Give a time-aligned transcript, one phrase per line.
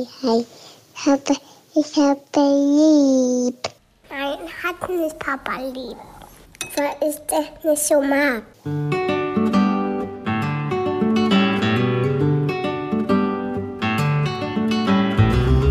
[0.00, 1.36] Ich habe,
[1.74, 3.68] ich habe lieb.
[4.08, 5.96] Nein, hat nicht Papa lieb.
[6.74, 8.42] Weil ich das nicht so mag.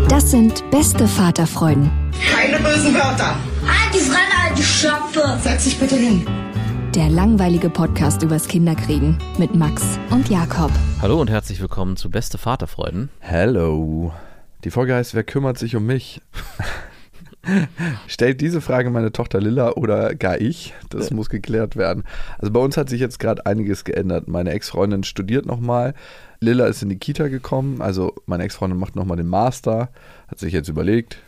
[0.08, 1.90] Das sind beste Vaterfreuden.
[2.32, 3.34] Keine bösen Wörter.
[3.66, 5.38] Halt die Fremde, alte Schöpfe.
[5.42, 6.24] Setz dich bitte hin.
[6.94, 10.72] Der langweilige Podcast übers Kinderkriegen mit Max und Jakob.
[11.00, 13.10] Hallo und herzlich willkommen zu Beste Vaterfreuden.
[13.20, 14.12] Hello.
[14.64, 16.20] Die Folge heißt Wer kümmert sich um mich?
[18.08, 20.74] Stellt diese Frage meine Tochter Lilla oder gar ich?
[20.88, 22.02] Das muss geklärt werden.
[22.40, 24.26] Also bei uns hat sich jetzt gerade einiges geändert.
[24.26, 25.94] Meine Ex-Freundin studiert nochmal.
[26.40, 27.82] Lilla ist in die Kita gekommen.
[27.82, 29.90] Also meine Ex-Freundin macht nochmal den Master.
[30.26, 31.18] Hat sich jetzt überlegt.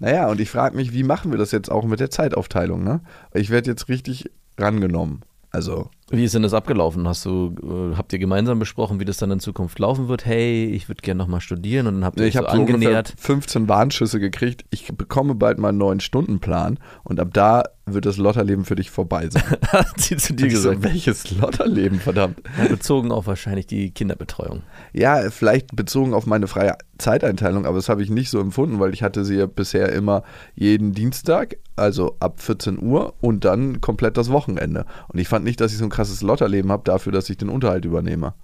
[0.00, 2.82] Naja, und ich frage mich, wie machen wir das jetzt auch mit der Zeitaufteilung?
[2.82, 3.00] Ne?
[3.32, 5.22] Ich werde jetzt richtig rangenommen.
[5.54, 7.06] Also Wie ist denn das abgelaufen?
[7.06, 10.26] Hast du, äh, habt ihr gemeinsam besprochen, wie das dann in Zukunft laufen wird?
[10.26, 13.14] Hey, ich würde gerne nochmal studieren und dann habt ihr ich euch so angenähert.
[13.16, 14.64] 15 Warnschüsse gekriegt.
[14.70, 18.90] Ich bekomme bald mal einen neuen Stundenplan und ab da wird das Lotterleben für dich
[18.90, 19.42] vorbei sein.
[19.68, 20.82] Hat sie zu dir so, gesagt.
[20.82, 22.40] welches Lotterleben, verdammt.
[22.58, 24.62] Ja, bezogen auf wahrscheinlich die Kinderbetreuung.
[24.92, 28.94] Ja, vielleicht bezogen auf meine freie Zeiteinteilung, aber das habe ich nicht so empfunden, weil
[28.94, 30.22] ich hatte sie ja bisher immer
[30.54, 34.86] jeden Dienstag, also ab 14 Uhr und dann komplett das Wochenende.
[35.08, 37.48] Und ich fand nicht, dass ich so ein krasses Lotterleben habe dafür, dass ich den
[37.50, 38.34] Unterhalt übernehme.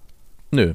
[0.51, 0.73] Nö.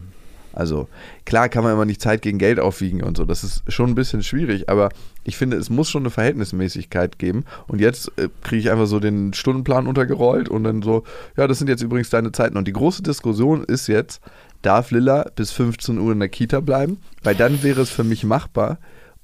[0.56, 0.88] Also
[1.24, 3.94] klar kann man immer nicht Zeit gegen Geld aufwiegen und so, das ist schon ein
[3.94, 4.88] bisschen schwierig, aber
[5.22, 7.44] ich finde, es muss schon eine Verhältnismäßigkeit geben.
[7.66, 11.04] Und jetzt äh, kriege ich einfach so den Stundenplan untergerollt und dann so,
[11.36, 12.56] ja, das sind jetzt übrigens deine Zeiten.
[12.56, 14.20] Und die große Diskussion ist jetzt,
[14.62, 16.98] darf Lilla bis 15 Uhr in der Kita bleiben?
[17.22, 18.78] Weil dann wäre es für mich machbar.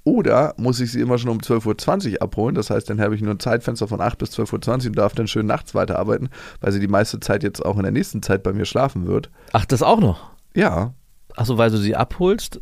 [0.05, 2.57] Oder muss ich sie immer schon um 12.20 Uhr abholen?
[2.57, 5.15] Das heißt, dann habe ich nur ein Zeitfenster von 8 bis 12.20 Uhr und darf
[5.15, 6.29] dann schön nachts weiterarbeiten,
[6.61, 9.31] weil sie die meiste Zeit jetzt auch in der nächsten Zeit bei mir schlafen wird.
[9.53, 10.33] Ach, das auch noch?
[10.55, 10.95] Ja,
[11.37, 12.61] Achso, weil du sie abholst?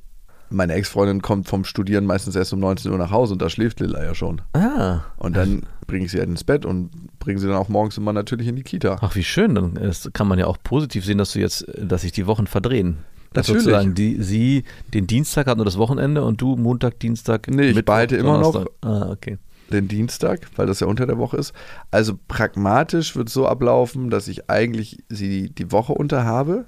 [0.52, 3.78] meine Ex-Freundin kommt vom Studieren meistens erst um 19 Uhr nach Hause und da schläft
[3.80, 4.42] Lilla ja schon.
[4.52, 5.00] Ah.
[5.16, 8.12] Und dann bringe ich sie halt ins Bett und bringe sie dann auch morgens immer
[8.12, 8.98] natürlich in die Kita.
[9.00, 9.54] Ach, wie schön.
[9.54, 12.46] Dann ist, kann man ja auch positiv sehen, dass du jetzt, dass sich die Wochen
[12.48, 12.98] verdrehen.
[13.32, 13.62] Dass Natürlich.
[13.64, 17.46] sozusagen die, sie den Dienstag hat nur das Wochenende und du Montag, Dienstag.
[17.48, 18.74] Nee, ich Mittwoch, behalte immer noch- Donnerstag.
[18.82, 19.38] Ah, okay.
[19.70, 21.52] Den Dienstag, weil das ja unter der Woche ist.
[21.92, 26.64] Also pragmatisch wird es so ablaufen, dass ich eigentlich sie die Woche unter habe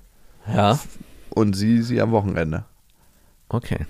[0.47, 0.79] Ja,
[1.35, 2.65] und sie sie am Wochenende.
[3.49, 3.87] okay.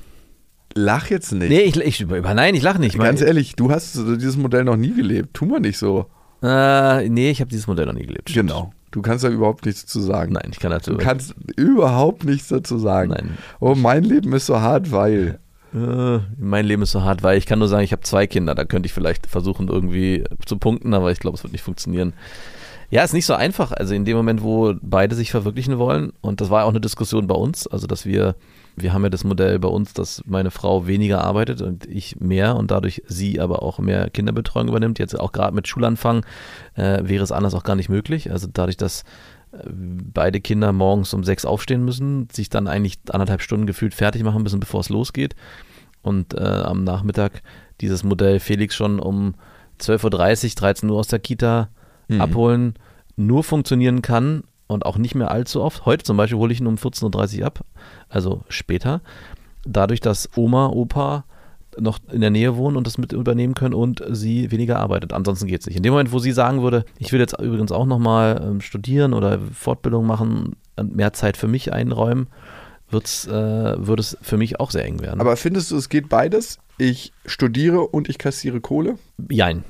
[0.74, 1.50] Lach jetzt nicht.
[1.50, 2.96] Nee, ich, ich über, nein, ich lache nicht.
[2.98, 5.34] Ganz Mein- ehrlich, du hast dieses Modell noch nie gelebt.
[5.34, 6.06] Tu mal nicht so.
[6.42, 8.32] Äh, nee, ich habe dieses Modell noch nie gelebt.
[8.32, 8.72] Genau.
[8.90, 10.32] Du kannst da überhaupt nichts zu sagen.
[10.32, 10.92] Nein, ich kann dazu.
[10.92, 13.10] Du kannst überhaupt nichts dazu sagen.
[13.10, 13.36] Nein.
[13.60, 15.40] Oh, mein Leben ist so hart, weil.
[15.74, 18.54] Äh, mein Leben ist so hart, weil ich kann nur sagen, ich habe zwei Kinder.
[18.54, 22.14] Da könnte ich vielleicht versuchen, irgendwie zu punkten, aber ich glaube, es wird nicht funktionieren.
[22.92, 23.72] Ja, ist nicht so einfach.
[23.72, 27.26] Also in dem Moment, wo beide sich verwirklichen wollen, und das war auch eine Diskussion
[27.26, 28.36] bei uns, also dass wir,
[28.76, 32.54] wir haben ja das Modell bei uns, dass meine Frau weniger arbeitet und ich mehr
[32.54, 34.98] und dadurch sie aber auch mehr Kinderbetreuung übernimmt.
[34.98, 36.26] Jetzt auch gerade mit Schulanfang
[36.74, 38.30] äh, wäre es anders auch gar nicht möglich.
[38.30, 39.04] Also dadurch, dass
[39.52, 44.22] äh, beide Kinder morgens um sechs aufstehen müssen, sich dann eigentlich anderthalb Stunden gefühlt fertig
[44.22, 45.34] machen müssen, bevor es losgeht.
[46.02, 47.42] Und äh, am Nachmittag
[47.80, 49.34] dieses Modell Felix schon um
[49.80, 51.70] 12.30 Uhr, 13 Uhr aus der Kita
[52.20, 52.74] abholen,
[53.16, 55.86] nur funktionieren kann und auch nicht mehr allzu oft.
[55.86, 57.60] Heute zum Beispiel hole ich ihn um 14.30 Uhr ab,
[58.08, 59.00] also später.
[59.64, 61.24] Dadurch, dass Oma, Opa
[61.78, 65.12] noch in der Nähe wohnen und das mit übernehmen können und sie weniger arbeitet.
[65.12, 65.76] Ansonsten geht es nicht.
[65.76, 69.14] In dem Moment, wo sie sagen würde, ich will jetzt übrigens auch nochmal ähm, studieren
[69.14, 72.26] oder Fortbildung machen und mehr Zeit für mich einräumen,
[72.90, 75.20] wird's, äh, würde es für mich auch sehr eng werden.
[75.20, 76.58] Aber findest du, es geht beides?
[76.78, 78.98] Ich studiere und ich kassiere Kohle?
[79.30, 79.64] Jein.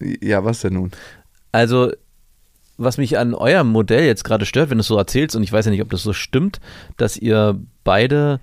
[0.00, 0.90] Ja, was denn nun?
[1.56, 1.90] Also,
[2.76, 5.50] was mich an eurem Modell jetzt gerade stört, wenn du es so erzählst, und ich
[5.50, 6.60] weiß ja nicht, ob das so stimmt,
[6.98, 8.40] dass ihr beide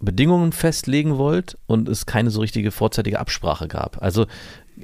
[0.00, 4.02] Bedingungen festlegen wollt und es keine so richtige vorzeitige Absprache gab.
[4.02, 4.24] Also,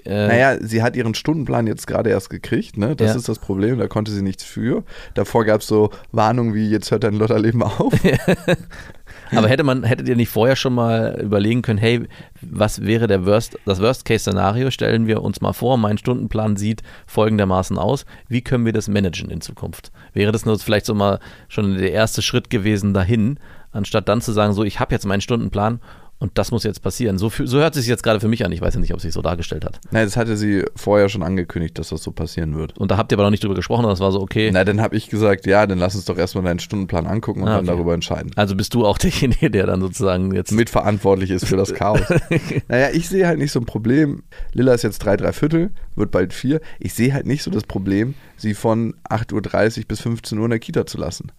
[0.04, 2.94] äh, Naja, sie hat ihren Stundenplan jetzt gerade erst gekriegt, ne?
[2.96, 3.16] Das Ja.
[3.16, 4.84] ist das Problem, da konnte sie nichts für.
[5.14, 7.92] Davor gab es so Warnungen wie, jetzt hört dein Lotterleben auf.
[9.36, 12.08] aber hätte man, hättet ihr nicht vorher schon mal überlegen können, hey,
[12.40, 14.70] was wäre der Worst, das Worst-Case-Szenario?
[14.70, 18.06] Stellen wir uns mal vor, mein Stundenplan sieht folgendermaßen aus.
[18.28, 19.92] Wie können wir das managen in Zukunft?
[20.12, 23.38] Wäre das nur vielleicht so mal schon der erste Schritt gewesen dahin,
[23.72, 25.80] anstatt dann zu sagen, so, ich habe jetzt meinen Stundenplan
[26.20, 27.18] und das muss jetzt passieren.
[27.18, 28.52] So, so hört es sich jetzt gerade für mich an.
[28.52, 29.80] Ich weiß ja nicht, ob es sich so dargestellt hat.
[29.90, 32.76] Nein, das hatte sie vorher schon angekündigt, dass das so passieren wird.
[32.78, 34.50] Und da habt ihr aber noch nicht drüber gesprochen, das war so, okay.
[34.52, 37.48] Na, dann habe ich gesagt, ja, dann lass uns doch erstmal deinen Stundenplan angucken und
[37.48, 37.74] Ah, dann okay.
[37.74, 38.30] darüber entscheiden.
[38.36, 40.52] Also bist du auch derjenige, der dann sozusagen jetzt.
[40.52, 42.00] Mitverantwortlich ist für das Chaos.
[42.68, 44.22] naja, ich sehe halt nicht so ein Problem.
[44.52, 46.60] Lilla ist jetzt drei, drei Viertel, wird bald vier.
[46.78, 50.50] Ich sehe halt nicht so das Problem, sie von 8.30 Uhr bis 15 Uhr in
[50.50, 51.32] der Kita zu lassen.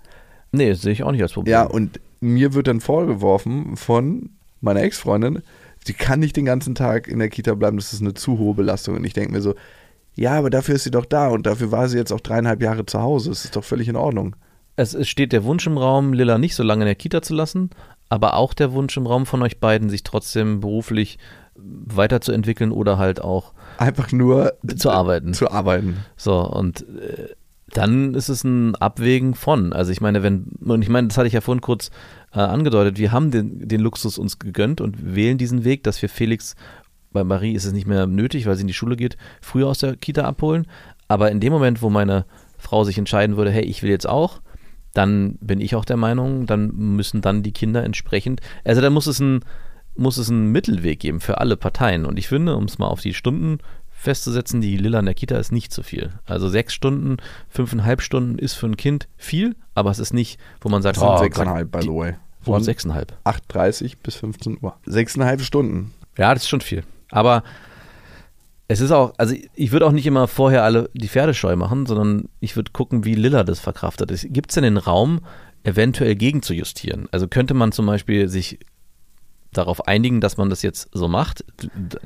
[0.52, 1.52] Nee, das sehe ich auch nicht als Problem.
[1.52, 4.32] Ja, und mir wird dann vorgeworfen von
[4.62, 5.42] meine Ex-Freundin,
[5.86, 8.54] sie kann nicht den ganzen Tag in der Kita bleiben, das ist eine zu hohe
[8.56, 8.96] Belastung.
[8.96, 9.56] Und ich denke mir so,
[10.16, 12.86] ja, aber dafür ist sie doch da und dafür war sie jetzt auch dreieinhalb Jahre
[12.86, 13.30] zu Hause.
[13.30, 14.36] Das ist doch völlig in Ordnung.
[14.76, 17.34] Es, es steht der Wunsch im Raum, Lilla nicht so lange in der Kita zu
[17.34, 17.70] lassen,
[18.10, 21.18] aber auch der Wunsch im Raum von euch beiden, sich trotzdem beruflich
[21.56, 25.34] weiterzuentwickeln oder halt auch Einfach nur zu arbeiten.
[25.34, 25.98] zu arbeiten.
[26.18, 27.30] So, und äh,
[27.74, 29.74] dann ist es ein Abwägen von.
[29.74, 31.90] Also ich meine, wenn, und ich meine, das hatte ich ja vorhin kurz
[32.34, 36.10] äh, angedeutet, wir haben den, den Luxus uns gegönnt und wählen diesen Weg, dass wir
[36.10, 36.56] Felix,
[37.12, 39.80] bei Marie ist es nicht mehr nötig, weil sie in die Schule geht, früher aus
[39.80, 40.68] der Kita abholen.
[41.08, 42.26] Aber in dem Moment, wo meine
[42.58, 44.42] Frau sich entscheiden würde, hey, ich will jetzt auch,
[44.94, 49.08] dann bin ich auch der Meinung, dann müssen dann die Kinder entsprechend, also dann muss
[49.08, 49.42] es ein,
[49.96, 52.06] muss es einen Mittelweg geben für alle Parteien.
[52.06, 55.38] Und ich finde, um es mal auf die Stunden festzusetzen, die Lilla in der Kita
[55.38, 56.12] ist nicht zu viel.
[56.26, 57.18] Also sechs Stunden,
[57.50, 61.02] fünfeinhalb Stunden ist für ein Kind viel, aber es ist nicht, wo man sagt, Das
[61.04, 62.14] sind oh, sechseinhalb, by die- the way.
[62.44, 63.14] Von sechseinhalb.
[63.24, 64.76] 8.30 bis 15 Uhr.
[64.88, 65.94] Sechseinhalb Stunden.
[66.18, 66.84] Ja, das ist schon viel.
[67.12, 67.44] Aber
[68.68, 71.86] es ist auch, also ich würde auch nicht immer vorher alle die Pferde scheu machen,
[71.86, 74.12] sondern ich würde gucken, wie Lilla das verkraftet.
[74.30, 75.20] Gibt es denn den Raum,
[75.64, 77.08] eventuell gegenzujustieren?
[77.12, 78.58] Also könnte man zum Beispiel sich
[79.54, 81.44] darauf einigen, dass man das jetzt so macht.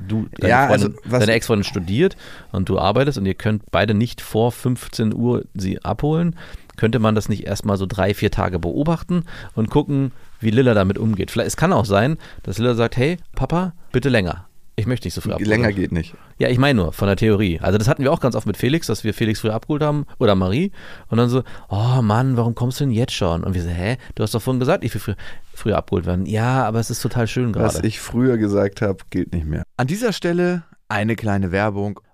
[0.06, 2.16] Du, deine, Ja, also deine Ex-Freundin studiert
[2.52, 6.36] und du arbeitest und ihr könnt beide nicht vor 15 Uhr sie abholen.
[6.76, 9.24] Könnte man das nicht erstmal so drei, vier Tage beobachten
[9.54, 11.30] und gucken, wie Lilla damit umgeht?
[11.30, 14.46] Vielleicht, es kann auch sein, dass Lilla sagt, hey, Papa, bitte länger.
[14.78, 15.48] Ich möchte nicht so früh abholen.
[15.48, 16.14] Länger geht nicht.
[16.38, 17.58] Ja, ich meine nur, von der Theorie.
[17.60, 20.04] Also das hatten wir auch ganz oft mit Felix, dass wir Felix früher abgeholt haben
[20.18, 20.70] oder Marie
[21.08, 23.42] und dann so, oh Mann, warum kommst du denn jetzt schon?
[23.42, 25.16] Und wir so, hä, du hast doch vorhin gesagt, ich will früher,
[25.54, 26.26] früher abgeholt werden.
[26.26, 27.88] Ja, aber es ist total schön Was gerade.
[27.88, 29.62] ich früher gesagt habe, gilt nicht mehr.
[29.78, 32.00] An dieser Stelle eine kleine Werbung.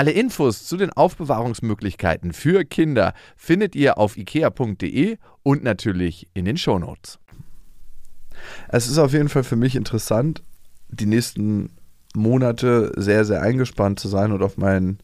[0.00, 6.56] Alle Infos zu den Aufbewahrungsmöglichkeiten für Kinder findet ihr auf ikea.de und natürlich in den
[6.56, 7.18] Shownotes.
[8.68, 10.42] Es ist auf jeden Fall für mich interessant,
[10.88, 11.76] die nächsten
[12.16, 15.00] Monate sehr, sehr eingespannt zu sein und auf mein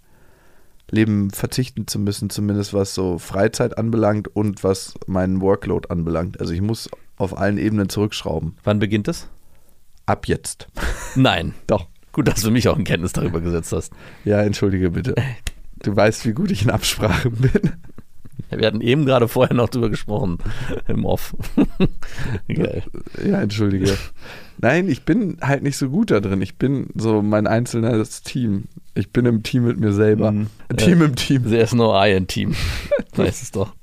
[0.90, 6.40] Leben verzichten zu müssen, zumindest was so Freizeit anbelangt und was meinen Workload anbelangt.
[6.40, 6.88] Also ich muss
[7.19, 8.56] auf allen Ebenen zurückschrauben.
[8.64, 9.28] Wann beginnt es?
[10.06, 10.69] Ab jetzt.
[11.16, 11.52] Nein.
[11.66, 11.87] Doch.
[12.17, 13.93] Gut, dass du mich auch in Kenntnis darüber gesetzt hast.
[14.25, 15.15] Ja, entschuldige bitte.
[15.83, 17.73] Du weißt, wie gut ich in Absprache bin.
[18.49, 20.39] Wir hatten eben gerade vorher noch drüber gesprochen
[20.89, 21.37] im Off.
[22.49, 22.82] Geil.
[23.23, 23.99] Ja, entschuldige.
[24.56, 26.41] Nein, ich bin halt nicht so gut da drin.
[26.41, 28.65] Ich bin so mein einzelnes Team.
[28.94, 30.32] Ich bin im Team mit mir selber.
[30.32, 30.46] Mhm.
[30.79, 31.05] Team Ja.
[31.05, 31.43] im Team.
[31.44, 32.55] There is no I in Team.
[33.15, 33.75] Weißt es doch.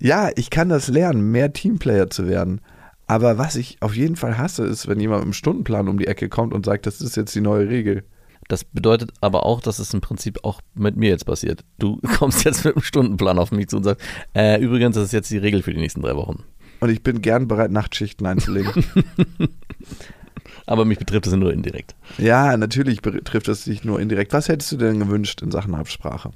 [0.00, 2.60] Ja, ich kann das lernen, mehr Teamplayer zu werden.
[3.08, 6.06] Aber was ich auf jeden Fall hasse, ist, wenn jemand mit einem Stundenplan um die
[6.06, 8.04] Ecke kommt und sagt, das ist jetzt die neue Regel.
[8.48, 11.64] Das bedeutet aber auch, dass es im Prinzip auch mit mir jetzt passiert.
[11.78, 15.12] Du kommst jetzt mit einem Stundenplan auf mich zu und sagst, äh, übrigens, das ist
[15.12, 16.44] jetzt die Regel für die nächsten drei Wochen.
[16.80, 18.84] Und ich bin gern bereit, Nachtschichten einzulegen.
[20.66, 21.96] Aber mich betrifft es nur indirekt.
[22.18, 24.34] ja, natürlich betrifft das dich nur indirekt.
[24.34, 26.30] Was hättest du denn gewünscht in Sachen Absprache?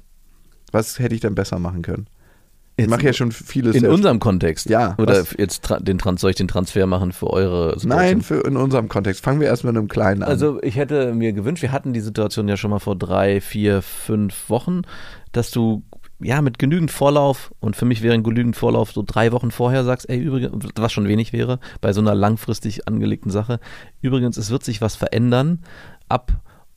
[0.71, 2.07] Was hätte ich denn besser machen können?
[2.75, 3.75] Ich mache ja schon vieles.
[3.75, 4.67] In unserem Kontext.
[4.69, 7.89] Ja, Oder was- jetzt tra- den Trans soll ich den Transfer machen für eure Situation?
[7.89, 9.23] Nein, für in unserem Kontext.
[9.23, 10.29] Fangen wir erst mit einem kleinen an.
[10.29, 13.81] Also ich hätte mir gewünscht, wir hatten die Situation ja schon mal vor drei, vier,
[13.83, 14.81] fünf Wochen,
[15.33, 15.83] dass du
[16.19, 19.83] ja mit genügend Vorlauf und für mich wäre ein genügend Vorlauf so drei Wochen vorher
[19.83, 23.59] sagst, ey übrigens, was schon wenig wäre bei so einer langfristig angelegten Sache.
[24.01, 25.59] Übrigens, es wird sich was verändern.
[26.09, 26.31] Ab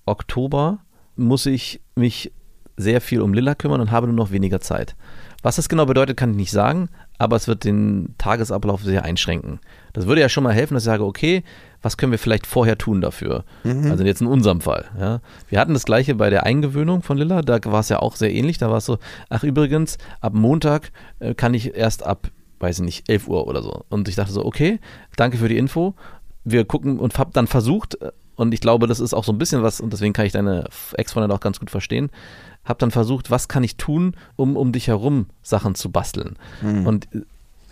[0.04, 0.78] Oktober
[1.16, 2.32] muss ich mich
[2.76, 4.94] sehr viel um Lilla kümmern und habe nur noch weniger Zeit.
[5.46, 6.88] Was das genau bedeutet, kann ich nicht sagen,
[7.18, 9.60] aber es wird den Tagesablauf sehr einschränken.
[9.92, 11.44] Das würde ja schon mal helfen, dass ich sage, okay,
[11.82, 13.44] was können wir vielleicht vorher tun dafür?
[13.88, 14.86] Also jetzt in unserem Fall.
[14.98, 15.20] Ja.
[15.48, 18.32] Wir hatten das gleiche bei der Eingewöhnung von Lilla, da war es ja auch sehr
[18.32, 18.58] ähnlich.
[18.58, 18.98] Da war es so,
[19.28, 22.26] ach übrigens, ab Montag äh, kann ich erst ab,
[22.58, 23.84] weiß ich nicht, 11 Uhr oder so.
[23.88, 24.80] Und ich dachte so, okay,
[25.14, 25.94] danke für die Info.
[26.42, 29.38] Wir gucken und hab dann versucht, äh, und ich glaube, das ist auch so ein
[29.38, 30.64] bisschen was, und deswegen kann ich deine
[30.96, 32.10] Ex-Freundin auch ganz gut verstehen,
[32.64, 36.36] habe dann versucht, was kann ich tun, um um dich herum Sachen zu basteln.
[36.62, 37.20] Und äh,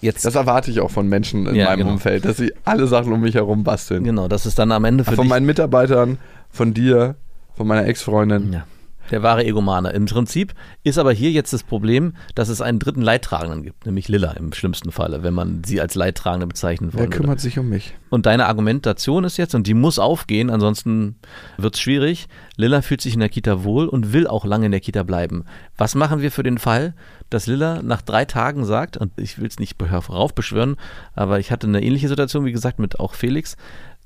[0.00, 1.90] jetzt, Das erwarte ich auch von Menschen in Ja, meinem genau.
[1.92, 4.04] Umfeld, dass sie alle Sachen um mich herum basteln.
[4.04, 6.18] genau, das ist dann am Ende für Von dich meinen Mitarbeitern,
[6.50, 7.16] von dir,
[7.56, 8.52] von meiner Ex-Freundin.
[8.52, 8.66] Ja.
[9.11, 9.91] Der wahre Egomane.
[9.91, 14.09] Im Prinzip ist aber hier jetzt das Problem, dass es einen dritten Leidtragenden gibt, nämlich
[14.09, 17.17] Lilla im schlimmsten Falle, wenn man sie als Leidtragende bezeichnen Wer würde.
[17.17, 17.95] kümmert sich um mich?
[18.11, 21.17] Und deine Argumentation ist jetzt, und die muss aufgehen, ansonsten
[21.59, 24.73] wird es schwierig, Lilla fühlt sich in der Kita wohl und will auch lange in
[24.73, 25.45] der Kita bleiben.
[25.77, 26.95] Was machen wir für den Fall,
[27.31, 30.77] dass Lilla nach drei Tagen sagt, und ich will es nicht heraufbeschwören,
[31.15, 33.57] aber ich hatte eine ähnliche Situation, wie gesagt, mit auch Felix,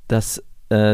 [0.08, 0.42] dass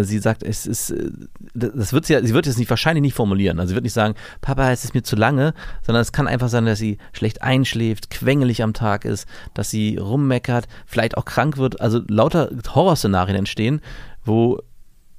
[0.05, 1.11] sie sagt, es ist, äh,
[1.55, 3.59] das wird sie, ja- sie wird es nicht wahrscheinlich nicht formulieren.
[3.59, 6.49] Also sie wird nicht sagen, Papa, es ist mir zu lange, sondern es kann einfach
[6.49, 11.57] sein, dass sie schlecht einschläft, quengelig am Tag ist, dass sie rummeckert, vielleicht auch krank
[11.59, 11.81] wird.
[11.81, 13.81] Also lauter Horrorszenarien entstehen,
[14.25, 14.61] wo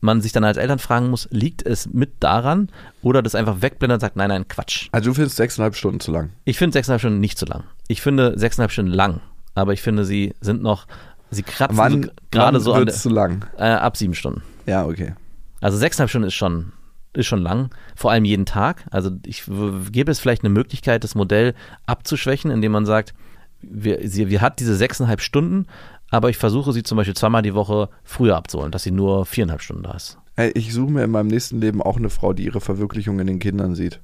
[0.02, 2.70] man sich dann als Eltern fragen muss, liegt es mit daran
[3.02, 4.88] oder das einfach wegblendet und sagt, nein, nein, Quatsch.
[4.92, 6.30] Also du findest sechseinhalb Stunden zu lang.
[6.44, 7.64] Ich finde sechseinhalb Stunden nicht zu lang.
[7.88, 9.22] Ich finde sechseinhalb Stunden lang,
[9.56, 10.86] aber ich finde, sie sind noch,
[11.32, 13.46] sie kratzen Wann, so, gerade so an wird's zu lang?
[13.58, 14.44] der, äh, ab sieben Stunden.
[14.66, 15.14] Ja, okay.
[15.62, 16.74] Also sechseinhalb Stunden ist schon,
[17.14, 18.86] ist schon lang, vor allem jeden Tag.
[18.92, 19.44] Also ich
[19.92, 21.54] gäbe es vielleicht eine Möglichkeit, das Modell
[21.86, 23.14] abzuschwächen, indem man sagt,
[23.62, 25.66] wir, sie, wir hat diese sechseinhalb Stunden,
[26.12, 29.62] aber ich versuche sie zum Beispiel zweimal die Woche früher abzuholen, dass sie nur viereinhalb
[29.62, 30.18] Stunden da ist.
[30.36, 33.28] Ey, ich suche mir in meinem nächsten Leben auch eine Frau, die ihre Verwirklichung in
[33.28, 34.00] den Kindern sieht.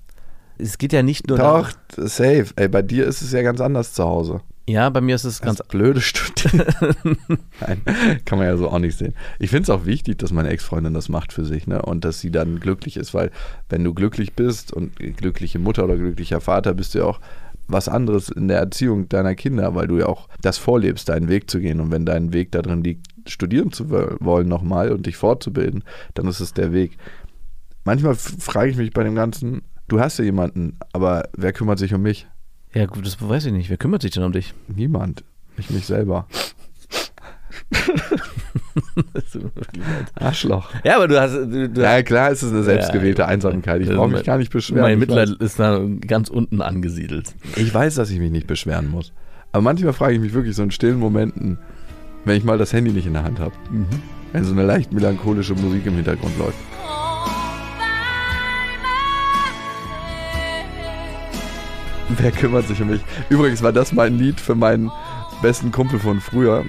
[0.58, 2.48] Es geht ja nicht nur Doch, safe.
[2.56, 4.42] Ey, bei dir ist es ja ganz anders zu Hause.
[4.70, 6.66] Ja, bei mir ist es ganz Ganz blöde Studieren.
[7.60, 7.82] Nein,
[8.26, 9.16] kann man ja so auch nicht sehen.
[9.40, 11.82] Ich finde es auch wichtig, dass meine Ex-Freundin das macht für sich, ne?
[11.82, 13.32] Und dass sie dann glücklich ist, weil
[13.70, 17.20] wenn du glücklich bist und glückliche Mutter oder glücklicher Vater, bist du ja auch
[17.68, 21.50] was anderes in der Erziehung deiner Kinder, weil du ja auch das vorlebst, deinen Weg
[21.50, 21.80] zu gehen.
[21.80, 26.28] Und wenn dein Weg darin liegt, studieren zu wo- wollen nochmal und dich fortzubilden, dann
[26.28, 26.98] ist es der Weg.
[27.84, 31.94] Manchmal frage ich mich bei dem Ganzen, du hast ja jemanden, aber wer kümmert sich
[31.94, 32.28] um mich?
[32.74, 33.70] Ja, gut, das weiß ich nicht.
[33.70, 34.54] Wer kümmert sich denn um dich?
[34.68, 35.24] Niemand.
[35.58, 36.26] Ich mich selber.
[40.16, 40.70] Arschloch.
[40.84, 41.34] ja, aber du hast.
[41.34, 43.82] Du, du Ja, klar ist es eine selbstgewählte Ja, Einsamkeit.
[43.82, 44.82] Ich brauche mich gar nicht beschweren.
[44.84, 47.36] Mein Mitleid ist da ganz unten angesiedelt.
[47.56, 49.12] ich weiß, dass ich mich nicht beschweren muss.
[49.52, 51.58] Aber manchmal frage ich mich wirklich so in stillen Momenten,
[52.24, 53.54] wenn ich mal das Handy nicht in der Hand habe.
[54.32, 56.58] Wenn so eine leicht melancholische Musik im Hintergrund läuft.
[62.18, 63.02] Wer kümmert sich um mich?
[63.30, 64.92] Übrigens war das mein Lied für meinen
[65.42, 66.66] besten Kumpel von früher.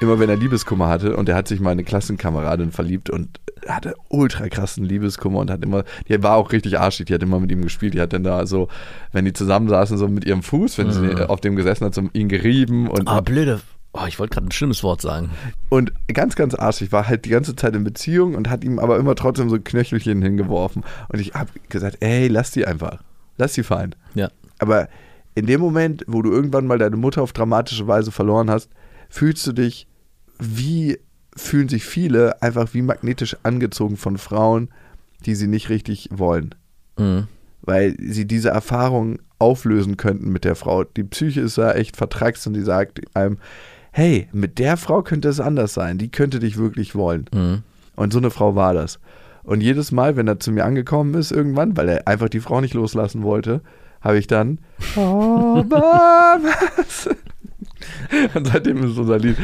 [0.00, 3.40] Immer wenn er Liebeskummer hatte und er hat sich mal in eine Klassenkameradin verliebt und
[3.66, 7.40] hatte ultra krassen Liebeskummer und hat immer, die war auch richtig arschig, die hat immer
[7.40, 8.68] mit ihm gespielt, die hat dann da so,
[9.12, 12.28] wenn die zusammensaßen, so mit ihrem Fuß, wenn sie auf dem gesessen hat, so ihn
[12.28, 13.60] gerieben und Ah, blöde.
[13.94, 15.30] Oh, ich wollte gerade ein schlimmes Wort sagen.
[15.70, 18.98] und ganz, ganz arschig, war halt die ganze Zeit in Beziehung und hat ihm aber
[18.98, 20.84] immer trotzdem so Knöchelchen hingeworfen.
[21.08, 23.02] Und ich habe gesagt, ey, lass die einfach.
[23.38, 23.94] Lass die fallen.
[24.14, 24.28] Ja.
[24.58, 24.88] Aber
[25.34, 28.70] in dem Moment, wo du irgendwann mal deine Mutter auf dramatische Weise verloren hast,
[29.08, 29.86] fühlst du dich
[30.38, 30.98] wie
[31.34, 34.70] fühlen sich viele einfach wie magnetisch angezogen von Frauen,
[35.24, 36.54] die sie nicht richtig wollen.
[36.98, 37.28] Mhm.
[37.62, 40.84] Weil sie diese Erfahrung auflösen könnten mit der Frau.
[40.84, 43.38] Die Psyche ist da echt vertraxt und die sagt einem,
[43.92, 45.98] hey, mit der Frau könnte es anders sein.
[45.98, 47.26] Die könnte dich wirklich wollen.
[47.34, 47.62] Mhm.
[47.96, 48.98] Und so eine Frau war das.
[49.42, 52.60] Und jedes Mal, wenn er zu mir angekommen ist irgendwann, weil er einfach die Frau
[52.60, 53.60] nicht loslassen wollte,
[54.00, 54.58] habe ich dann
[54.96, 57.08] oh, Mamas.
[58.34, 59.36] Und seitdem ist unser Lied.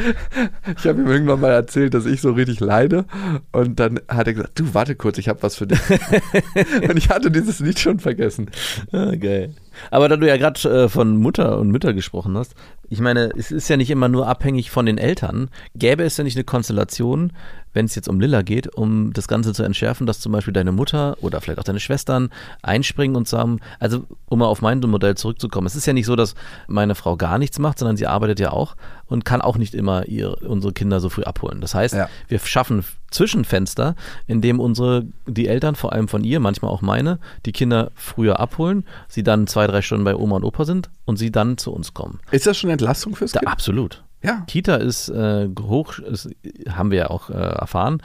[0.77, 3.05] Ich habe ihm irgendwann mal erzählt, dass ich so richtig leide.
[3.51, 5.79] Und dann hat er gesagt, du warte kurz, ich habe was für dich.
[6.89, 8.49] und ich hatte dieses Lied schon vergessen.
[8.91, 9.53] Ah, geil.
[9.91, 12.55] Aber da du ja gerade äh, von Mutter und Mütter gesprochen hast,
[12.89, 15.49] ich meine, es ist ja nicht immer nur abhängig von den Eltern.
[15.75, 17.31] Gäbe es ja nicht eine Konstellation,
[17.73, 20.71] wenn es jetzt um Lilla geht, um das Ganze zu entschärfen, dass zum Beispiel deine
[20.71, 22.29] Mutter oder vielleicht auch deine Schwestern
[22.61, 26.15] einspringen und sagen, also um mal auf mein Modell zurückzukommen, es ist ja nicht so,
[26.15, 26.35] dass
[26.67, 28.75] meine Frau gar nichts macht, sondern sie arbeitet ja auch
[29.07, 31.61] und kann auch nicht immer ihr, unsere Kinder so früh abholen.
[31.61, 32.09] Das heißt, Ja.
[32.27, 33.95] wir schaffen Zwischenfenster,
[34.27, 38.39] in dem unsere, die Eltern, vor allem von ihr, manchmal auch meine, die Kinder früher
[38.39, 41.71] abholen, sie dann zwei, drei Stunden bei Oma und Opa sind und sie dann zu
[41.71, 42.19] uns kommen.
[42.31, 43.51] Ist das schon Entlastung fürs Da, Kind?
[43.51, 44.03] absolut.
[44.23, 44.43] Ja.
[44.47, 46.29] Kita ist äh, hoch, ist,
[46.69, 48.01] haben wir ja auch äh, erfahren.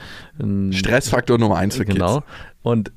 [0.70, 2.16] Stressfaktor Nummer eins für Genau.
[2.20, 2.26] Kids.
[2.62, 2.92] Und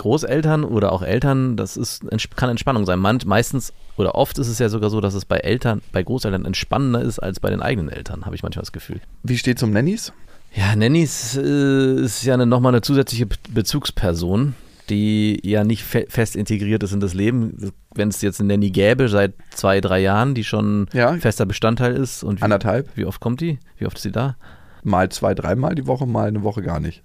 [0.00, 2.02] Großeltern oder auch Eltern, das ist,
[2.36, 2.98] kann Entspannung sein.
[2.98, 6.44] Man, meistens oder oft ist es ja sogar so, dass es bei Eltern, bei Großeltern
[6.44, 9.00] entspannender ist als bei den eigenen Eltern, habe ich manchmal das Gefühl.
[9.22, 10.12] Wie steht es um Nannies?
[10.54, 14.54] Ja, Nannies äh, ist ja eine, nochmal eine zusätzliche Bezugsperson,
[14.88, 17.72] die ja nicht fe fest integriert ist in das Leben.
[17.94, 21.12] Wenn es jetzt eine Nanny gäbe seit zwei, drei Jahren, die schon Ja.
[21.14, 22.24] fester Bestandteil ist.
[22.24, 22.88] Und wie, Anderthalb?
[22.96, 23.58] Wie oft kommt die?
[23.78, 24.36] Wie oft ist sie da?
[24.82, 27.02] Mal zwei, dreimal die Woche, mal eine Woche gar nicht.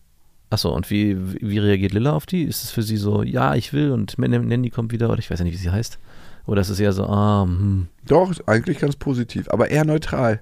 [0.56, 2.44] Achso, und wie, wie reagiert Lilla auf die?
[2.44, 5.40] Ist es für sie so, ja, ich will und Nanny kommt wieder oder ich weiß
[5.40, 6.00] ja nicht, wie sie heißt?
[6.46, 7.88] Oder ist es eher so, ah, hm.
[8.08, 10.40] Doch, eigentlich ganz positiv, aber eher neutral.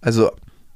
[0.00, 0.30] Also,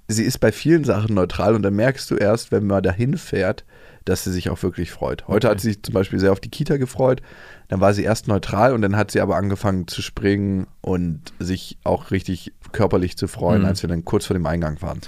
[0.09, 3.65] sie ist bei vielen Sachen neutral und dann merkst du erst, wenn man dahin fährt,
[4.07, 5.29] dass sie sich auch wirklich freut.
[5.29, 5.55] Heute Okay.
[5.55, 7.23] hat sie sich zum Beispiel sehr auf die Kita gefreut.
[7.69, 11.79] Dann war sie erst neutral und dann hat sie aber angefangen zu springen und sich
[11.85, 13.67] auch richtig körperlich zu freuen, Mhm.
[13.69, 14.99] als wir dann kurz vor dem Eingang waren.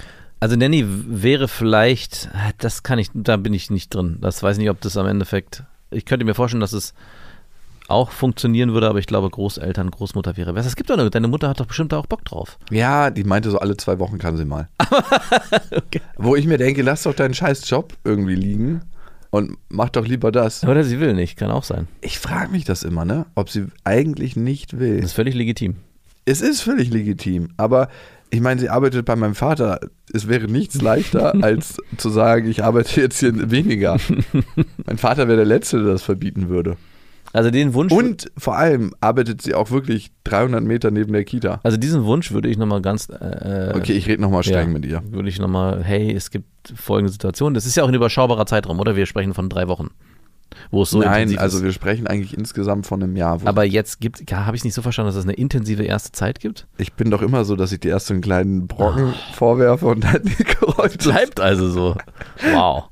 [0.43, 4.17] Also Nanny wäre vielleicht, ah, das kann ich, da bin ich nicht drin.
[4.19, 6.93] Das weiß nicht, ob das am Endeffekt, ich könnte mir vorstellen, dass es
[7.87, 10.67] auch funktionieren würde, aber ich glaube Großeltern, Großmutter wäre besser.
[10.67, 12.59] Es gibt doch eine, deine Mutter hat doch bestimmt da auch Bock drauf.
[12.71, 14.67] Ja, die meinte so, alle zwei Wochen kann sie mal.
[16.17, 18.81] Wo ich mir denke, lass doch deinen scheiß Job irgendwie liegen
[19.29, 20.65] und mach doch lieber das.
[20.65, 21.87] Oder sie will nicht, kann auch sein.
[22.01, 23.27] Ich frage mich das immer, ne?
[23.35, 24.97] Ob sie eigentlich nicht will.
[24.97, 25.77] Das ist völlig legitim.
[26.25, 27.87] Es ist völlig legitim, aber
[28.33, 29.79] ich meine, sie arbeitet bei meinem Vater.
[30.11, 33.97] Es wäre nichts leichter, als zu sagen, ich arbeite jetzt hier weniger.
[34.85, 36.75] mein Vater wäre der Letzte, der das verbieten würde.
[37.31, 41.59] Also den Wunsch, Und vor allem arbeitet sie auch wirklich 300 Meter neben der Kita.
[41.63, 44.85] also diesen Wunsch würde ich nochmal ganz, äh, Okay, ich rede nochmal streng ja, mit
[44.85, 45.03] ihr.
[45.09, 47.53] Würde ich nochmal, hey, es gibt folgende Situation.
[47.53, 48.95] Das ist ja auch ein überschaubarer Zeitraum, oder?
[48.95, 49.89] Wir sprechen von drei Wochen.
[50.71, 51.63] Wo es so Nein, intensiv also ist.
[51.63, 53.41] wir sprechen eigentlich insgesamt von einem Jahr.
[53.41, 55.83] wo- Aber jetzt gibt, ja, habe ich es nicht so verstanden, dass es eine intensive
[55.83, 56.67] erste Zeit gibt?
[56.77, 60.03] ich bin doch immer so, dass ich dir erst so einen kleinen Brocken vorwerfe und
[60.03, 60.97] dann die Geräusche.
[60.97, 61.95] Bleibt also so.
[62.53, 62.85] Wow.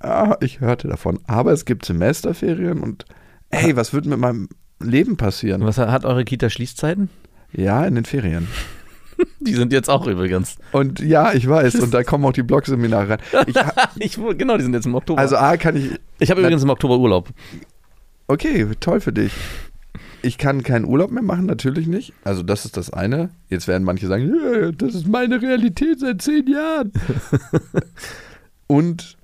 [0.00, 1.20] Ah, ich hörte davon.
[1.26, 3.04] Aber es gibt Semesterferien und
[3.50, 4.48] hey, was wird mit meinem
[4.80, 5.64] Leben passieren?
[5.64, 7.08] Was hat eure Kita Schließzeiten?
[7.52, 8.48] Ja, in den Ferien.
[9.40, 10.56] Die sind jetzt auch übrigens.
[10.72, 13.46] Und ja, ich weiß, und da kommen auch die Blogseminare rein.
[13.98, 15.20] Ich, Ich, genau, die sind jetzt im Oktober.
[15.20, 17.28] also A, kann ich, ich habe übrigens im Oktober Urlaub.
[18.28, 19.32] okay, toll für dich.
[20.22, 22.12] Ich kann keinen Urlaub mehr machen, natürlich nicht.
[22.24, 23.30] Also das ist das eine.
[23.48, 26.90] Jetzt werden manche sagen, "Ja, das ist meine Realität seit zehn Jahren.
[28.66, 29.16] und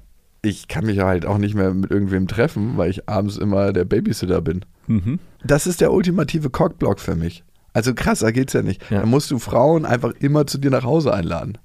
[0.43, 3.85] ich kann mich halt auch nicht mehr mit irgendwem treffen, weil ich abends immer der
[3.85, 4.65] Babysitter bin.
[4.87, 5.19] Mhm.
[5.45, 7.45] Das ist der ultimative Cockblock für mich.
[7.73, 8.83] Also krasser geht's ja nicht.
[8.91, 9.01] Ja.
[9.01, 11.59] Da musst du Frauen einfach immer zu dir nach Hause einladen.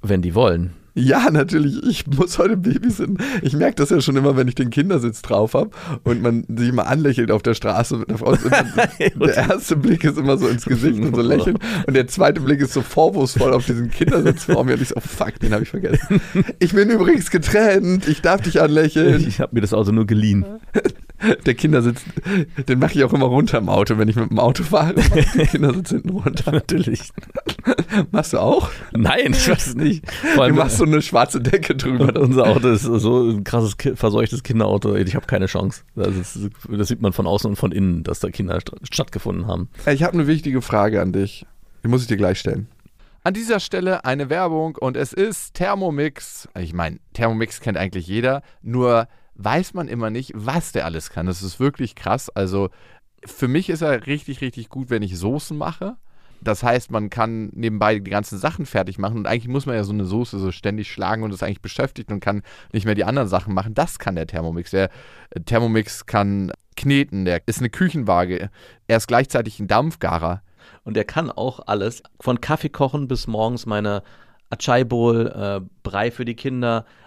[0.00, 0.72] Wenn die wollen.
[0.94, 1.82] Ja, natürlich.
[1.84, 3.16] Ich muss heute babysitten.
[3.40, 5.70] Ich merke das ja schon immer, wenn ich den Kindersitz drauf habe
[6.04, 8.36] und man sich mal anlächelt auf der Straße mit einer Frau.
[8.98, 12.60] Der erste Blick ist immer so ins Gesicht und so lächeln und der zweite Blick
[12.60, 15.62] ist so vorwurfsvoll auf diesen Kindersitz vor mir und ich so, oh fuck, den habe
[15.62, 16.20] ich vergessen.
[16.58, 19.26] Ich bin übrigens getrennt, ich darf dich anlächeln.
[19.26, 20.44] Ich habe mir das Auto nur geliehen.
[21.46, 22.02] Der Kindersitz,
[22.68, 24.94] den mache ich auch immer runter im Auto, wenn ich mit dem Auto fahre.
[25.34, 26.52] Den Kindersitz hinten runter.
[26.52, 27.10] Natürlich.
[28.10, 28.70] Machst du auch?
[28.92, 30.10] Nein, ich weiß es nicht.
[30.34, 32.06] Vor Du machst so eine schwarze Decke drüber.
[32.08, 34.94] und unser Auto ist so ein krasses, verseuchtes Kinderauto.
[34.96, 35.82] Ich habe keine Chance.
[35.94, 39.46] Das, ist, das sieht man von außen und von innen, dass da Kinder st- stattgefunden
[39.46, 39.68] haben.
[39.90, 41.46] Ich habe eine wichtige Frage an dich.
[41.84, 42.68] Die muss ich dir gleich stellen.
[43.24, 46.48] An dieser Stelle eine Werbung und es ist Thermomix.
[46.58, 51.26] Ich meine, Thermomix kennt eigentlich jeder, nur weiß man immer nicht, was der alles kann.
[51.26, 52.30] Das ist wirklich krass.
[52.30, 52.70] Also
[53.24, 55.96] für mich ist er richtig, richtig gut, wenn ich Soßen mache.
[56.42, 59.84] Das heißt, man kann nebenbei die ganzen Sachen fertig machen und eigentlich muss man ja
[59.84, 62.42] so eine Soße so ständig schlagen und ist eigentlich beschäftigt und kann
[62.72, 63.74] nicht mehr die anderen Sachen machen.
[63.74, 64.72] Das kann der Thermomix.
[64.72, 64.90] Der
[65.30, 68.50] äh, Thermomix kann kneten, der ist eine Küchenwaage.
[68.88, 70.42] Er ist gleichzeitig ein Dampfgarer.
[70.84, 74.02] Und er kann auch alles, von Kaffee kochen bis morgens meine
[74.50, 76.84] Achai Bowl, äh, Brei für die Kinder,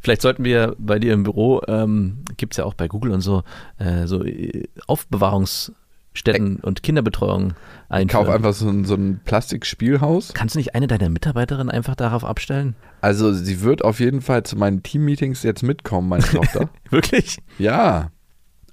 [0.00, 3.20] Vielleicht sollten wir bei dir im Büro, ähm, gibt es ja auch bei Google und
[3.20, 3.42] so,
[3.78, 7.54] äh, so äh, Aufbewahrungsstätten und Kinderbetreuung Ich
[7.90, 8.08] einführen.
[8.24, 10.32] kaufe einfach so ein, so ein Plastikspielhaus.
[10.34, 12.74] Kannst du nicht eine deiner Mitarbeiterinnen einfach darauf abstellen?
[13.00, 16.70] Also sie wird auf jeden Fall zu meinen Teammeetings jetzt mitkommen, meine Tochter.
[16.90, 17.38] Wirklich?
[17.58, 18.10] ja,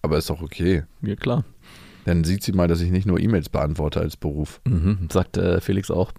[0.02, 0.84] aber ist doch okay.
[1.02, 1.44] Ja, klar.
[2.06, 4.62] Dann sieht sie mal, dass ich nicht nur E-Mails beantworte als Beruf.
[4.66, 6.12] Mhm, sagt äh, Felix auch.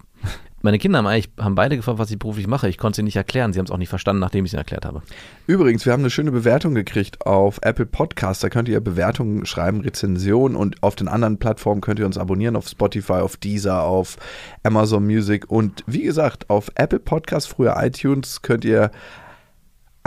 [0.63, 2.67] Meine Kinder haben eigentlich haben beide gefragt, was ich beruflich mache.
[2.67, 3.53] Ich konnte sie nicht erklären.
[3.53, 5.03] Sie haben es auch nicht verstanden, nachdem ich es ihnen erklärt habe.
[5.45, 8.41] Übrigens, wir haben eine schöne Bewertung gekriegt auf Apple Podcasts.
[8.41, 12.55] Da könnt ihr Bewertungen schreiben, Rezensionen und auf den anderen Plattformen könnt ihr uns abonnieren,
[12.55, 14.17] auf Spotify, auf Deezer, auf
[14.63, 18.91] Amazon Music und wie gesagt, auf Apple Podcasts, früher iTunes, könnt ihr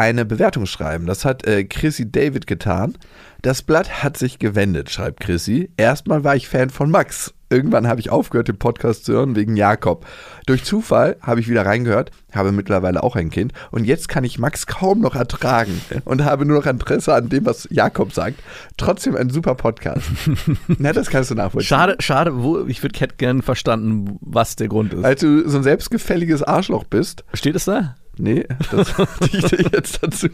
[0.00, 1.04] eine Bewertung schreiben.
[1.04, 2.96] Das hat äh, Chrissy David getan.
[3.42, 5.70] Das Blatt hat sich gewendet, schreibt Chrissy.
[5.76, 7.34] Erstmal war ich Fan von Max.
[7.50, 10.06] Irgendwann habe ich aufgehört, den Podcast zu hören wegen Jakob.
[10.46, 14.38] Durch Zufall habe ich wieder reingehört, habe mittlerweile auch ein Kind und jetzt kann ich
[14.38, 18.40] Max kaum noch ertragen und habe nur noch Interesse an dem, was Jakob sagt.
[18.78, 20.06] Trotzdem ein super Podcast.
[20.78, 21.68] Na, das kannst du nachvollziehen.
[21.68, 25.04] Schade, schade, wo, ich würde hätte gern verstanden, was der Grund ist.
[25.04, 27.24] Als du so ein selbstgefälliges Arschloch bist.
[27.34, 27.96] Steht es da?
[28.18, 28.94] Nee, das
[29.32, 30.28] dichte ich jetzt dazu.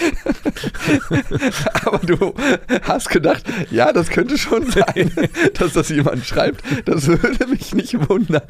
[1.84, 2.34] Aber du
[2.82, 5.10] hast gedacht, ja, das könnte schon sein,
[5.54, 6.62] dass das jemand schreibt.
[6.86, 8.42] Das würde mich nicht wundern.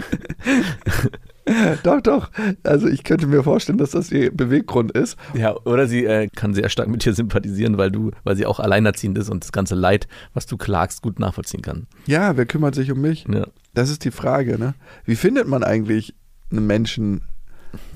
[1.83, 2.31] Doch, doch.
[2.63, 5.17] Also ich könnte mir vorstellen, dass das ihr Beweggrund ist.
[5.35, 8.61] Ja, oder sie äh, kann sehr stark mit dir sympathisieren, weil du, weil sie auch
[8.61, 11.87] alleinerziehend ist und das ganze Leid, was du klagst, gut nachvollziehen kann.
[12.07, 13.27] Ja, wer kümmert sich um mich?
[13.33, 13.47] Ja.
[13.75, 14.75] Das ist die Frage, ne?
[15.05, 16.15] Wie findet man eigentlich
[16.51, 17.23] einen Menschen,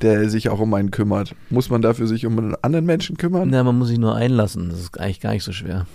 [0.02, 1.34] der sich auch um einen kümmert?
[1.50, 3.48] Muss man dafür sich um einen anderen Menschen kümmern?
[3.50, 4.70] Na, man muss sich nur einlassen.
[4.70, 5.86] Das ist eigentlich gar nicht so schwer.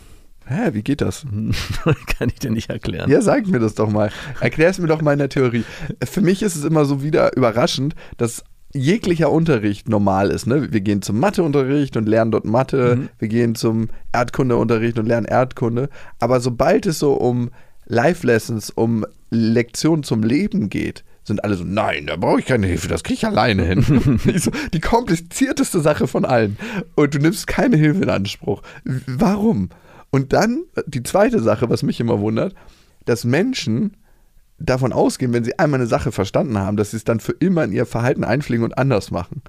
[0.46, 1.26] Hä, wie geht das?
[2.18, 3.10] kann ich dir nicht erklären.
[3.10, 4.10] Ja, sag mir das doch mal.
[4.40, 5.64] Erklär es mir doch mal in der Theorie.
[6.04, 10.48] Für mich ist es immer so wieder überraschend, dass jeglicher Unterricht normal ist.
[10.48, 10.72] Ne?
[10.72, 12.96] Wir gehen zum Matheunterricht und lernen dort Mathe.
[12.96, 13.10] Mhm.
[13.20, 15.90] Wir gehen zum Erdkundeunterricht und lernen Erdkunde.
[16.20, 17.50] Aber sobald es so um
[17.86, 22.88] Life-Lessons, um Lektionen zum Leben geht, sind alle so, nein, da brauche ich keine Hilfe,
[22.90, 24.20] das kriege ich alleine hin.
[24.40, 26.58] So, die komplizierteste Sache von allen.
[26.96, 28.62] Und du nimmst keine Hilfe in Anspruch.
[29.08, 29.70] Warum?
[30.12, 32.54] Und dann die zweite Sache, was mich immer wundert,
[33.06, 33.96] dass Menschen
[34.58, 37.64] davon ausgehen, wenn sie einmal eine Sache verstanden haben, dass sie es dann für immer
[37.64, 39.42] in ihr Verhalten einfliegen und anders machen.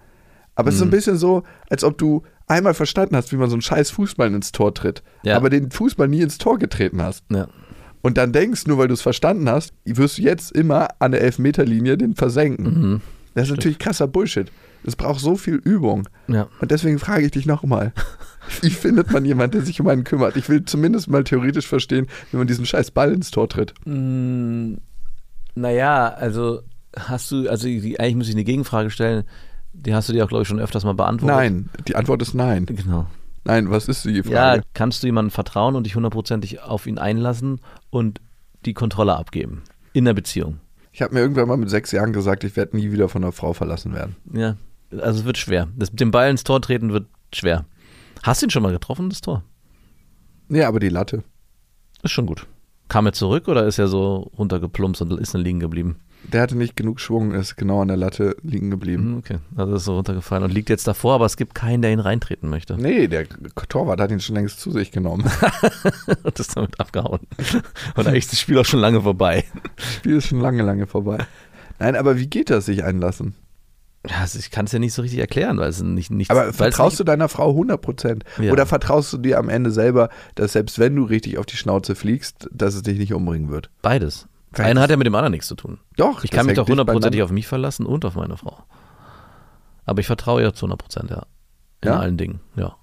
[0.55, 0.88] Aber es ist so Mhm.
[0.90, 4.33] ein bisschen so, als ob du einmal verstanden hast, wie man so einen scheiß Fußball
[4.33, 5.37] ins Tor tritt, Ja.
[5.37, 7.25] aber den Fußball nie ins Tor getreten hast.
[7.31, 7.49] Ja.
[8.03, 11.23] Und dann denkst, nur weil du es verstanden hast, wirst du jetzt immer an der
[11.23, 12.65] Elfmeterlinie den versenken.
[12.65, 13.01] Mhm.
[13.35, 14.51] Das ist natürlich krasser Bullshit.
[14.85, 16.09] Es braucht so viel Übung.
[16.27, 16.49] Ja.
[16.61, 17.93] Und deswegen frage ich dich nochmal.
[18.63, 20.37] Wie findet man jemanden, der sich um einen kümmert?
[20.37, 23.75] Ich will zumindest mal theoretisch verstehen, wie man diesen scheiß Ball ins Tor tritt.
[23.85, 24.75] Mm,
[25.55, 26.63] naja, also
[26.97, 29.25] hast du, also eigentlich muss ich eine Gegenfrage stellen.
[29.73, 31.37] Die hast du dir auch, glaube ich, schon öfters mal beantwortet.
[31.37, 32.67] Nein, die Antwort ist nein.
[32.67, 33.07] Genau.
[33.44, 34.62] Nein, was ist die Ja, Frage?
[34.74, 38.20] kannst du jemandem vertrauen und dich hundertprozentig auf ihn einlassen und
[38.66, 39.62] die Kontrolle abgeben?
[39.92, 40.59] In der Beziehung.
[40.92, 43.33] Ich habe mir irgendwann mal mit sechs Jahren gesagt, ich werde nie wieder von einer
[43.33, 44.16] Frau verlassen werden.
[44.33, 44.57] Ja,
[44.92, 45.68] also es wird schwer.
[45.76, 47.64] Das mit dem Ball ins Tor treten wird schwer.
[48.22, 49.42] Hast du ihn schon mal getroffen, das Tor?
[50.48, 51.22] Nee, aber die Latte.
[52.03, 52.46] Ist schon gut.
[52.88, 55.96] Kam er zurück oder ist er so runtergeplumpst und ist dann liegen geblieben?
[56.24, 59.02] Der hatte nicht genug Schwung, ist genau an der Latte liegen geblieben.
[59.04, 61.92] Hm, Okay, also ist so runtergefallen und liegt jetzt davor, aber es gibt keinen, der
[61.92, 62.76] ihn reintreten möchte.
[62.76, 63.26] Nee, der
[63.68, 65.24] Torwart hat ihn schon längst zu sich genommen.
[66.22, 67.20] und ist damit abgehauen.
[67.96, 69.44] Und eigentlich ist das Spiel auch schon lange vorbei.
[69.76, 71.18] Das Spiel ist schon lange, lange vorbei.
[71.78, 73.35] Nein, aber wie geht das, sich einlassen?
[74.02, 76.30] Also ich kann es ja nicht so richtig erklären, weil es nicht nichts.
[76.30, 78.24] Aber vertraust du deiner Frau 100 Prozent?
[78.40, 78.52] Ja.
[78.52, 81.94] Oder vertraust du dir am Ende selber, dass selbst wenn du richtig auf die Schnauze
[81.94, 83.68] fliegst, dass es dich nicht umbringen wird?
[83.83, 84.26] Beides.
[84.59, 85.79] Einer hat ja mit dem anderen nichts zu tun.
[85.97, 88.65] Doch, Ich kann mich doch hundertprozentig auf mich verlassen und auf meine Frau.
[89.85, 91.27] Aber ich vertraue ihr zu 100 Prozent, ja.
[91.83, 91.99] In Ja?
[92.01, 92.75] allen Dingen, ja.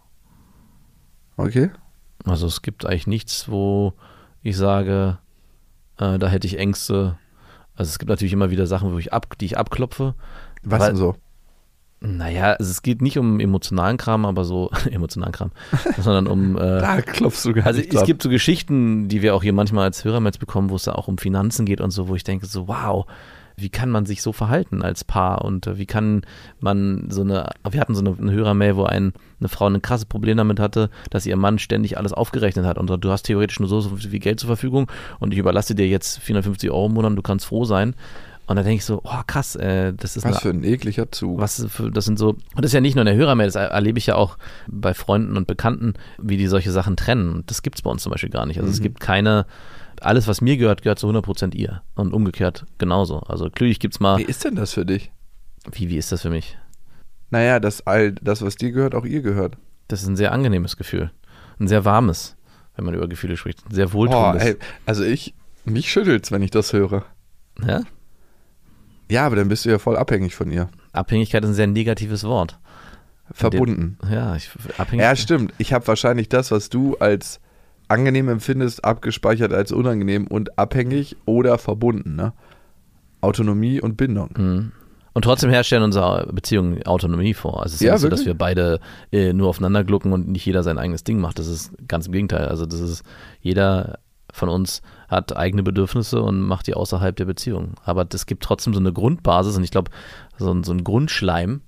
[1.35, 1.69] Okay.
[2.25, 3.93] Also es gibt eigentlich nichts, wo
[4.41, 5.19] ich sage,
[5.97, 7.17] äh, da hätte ich Ängste.
[7.75, 10.15] Also es gibt natürlich immer wieder Sachen, wo ich ab, die ich abklopfe.
[10.63, 11.15] Was Weil- denn so?
[11.99, 15.51] Naja, also es geht nicht um emotionalen Kram, aber so emotionalen Kram,
[15.97, 18.05] sondern um äh, Da klopfst du gar Also es ab.
[18.05, 21.07] gibt so Geschichten, die wir auch hier manchmal als Hörermails bekommen, wo es da auch
[21.07, 23.05] um Finanzen geht und so, wo ich denke so, wow,
[23.59, 26.21] wie kann man sich so verhalten als Paar und äh, wie kann
[26.59, 30.05] man so eine, wir hatten so eine, eine Hörermail, wo ein, eine Frau ein krasses
[30.05, 33.67] Problem damit hatte, dass ihr Mann ständig alles aufgerechnet hat und du hast theoretisch nur
[33.69, 37.09] so, so viel Geld zur Verfügung und ich überlasse dir jetzt 450 Euro im Monat
[37.09, 37.95] und du kannst froh sein.
[38.47, 41.11] Und da denke ich so, oh krass, äh, das ist Was eine, für ein ekliger
[41.11, 41.39] Zug.
[41.39, 43.55] was für, das sind so, und das ist ja nicht nur in der Hörermail, das
[43.55, 47.29] erlebe ich ja auch bei Freunden und Bekannten, wie die solche Sachen trennen.
[47.33, 48.57] Und das gibt es bei uns zum Beispiel gar nicht.
[48.59, 49.45] Also es gibt keine,
[49.99, 51.81] alles, was mir gehört, gehört zu 100% ihr.
[51.95, 53.19] Und umgekehrt genauso.
[53.19, 55.11] Also natürlich gibt es mal, Wie ist denn das für dich?
[55.71, 56.57] wie, wie ist das für mich?
[57.29, 59.57] Naja, dass all das, was dir gehört, auch ihr gehört.
[59.89, 61.11] Das ist ein sehr angenehmes Gefühl.
[61.59, 62.37] Ein sehr warmes,
[62.77, 63.65] wenn man über Gefühle spricht.
[63.69, 64.43] Ein sehr wohltuendes.
[64.43, 64.55] ey,
[64.85, 65.33] also ich,
[65.65, 67.03] mich schüttelt's, wenn ich das höre.
[67.65, 67.81] ja?
[69.09, 70.69] Ja, aber dann bist du ja voll abhängig von ihr.
[70.93, 72.59] Abhängigkeit ist ein sehr negatives Wort.
[73.31, 73.97] Verbunden.
[74.09, 75.03] Ja, ich, abhängig.
[75.03, 75.53] Ja, stimmt.
[75.57, 77.39] Ich habe wahrscheinlich das, was du als
[77.87, 82.15] angenehm empfindest, abgespeichert als unangenehm und abhängig oder verbunden.
[82.15, 82.33] Ne?
[83.21, 84.29] Autonomie und Bindung.
[84.37, 84.71] Mhm.
[85.13, 87.63] Und trotzdem herrscht ja in unserer Beziehung Autonomie vor.
[87.63, 88.79] Also es ist ja, nicht so, dass wir beide
[89.11, 91.39] äh, nur aufeinander glucken und nicht jeder sein eigenes Ding macht.
[91.39, 92.47] Das ist ganz im Gegenteil.
[92.47, 93.03] Also das ist,
[93.41, 93.97] jeder
[94.37, 97.73] von uns hat eigene Bedürfnisse und macht die außerhalb der Beziehung.
[97.83, 99.91] Aber es gibt trotzdem so eine Grundbasis und ich glaube,
[100.37, 101.61] so, ein- so ein Grundschleim.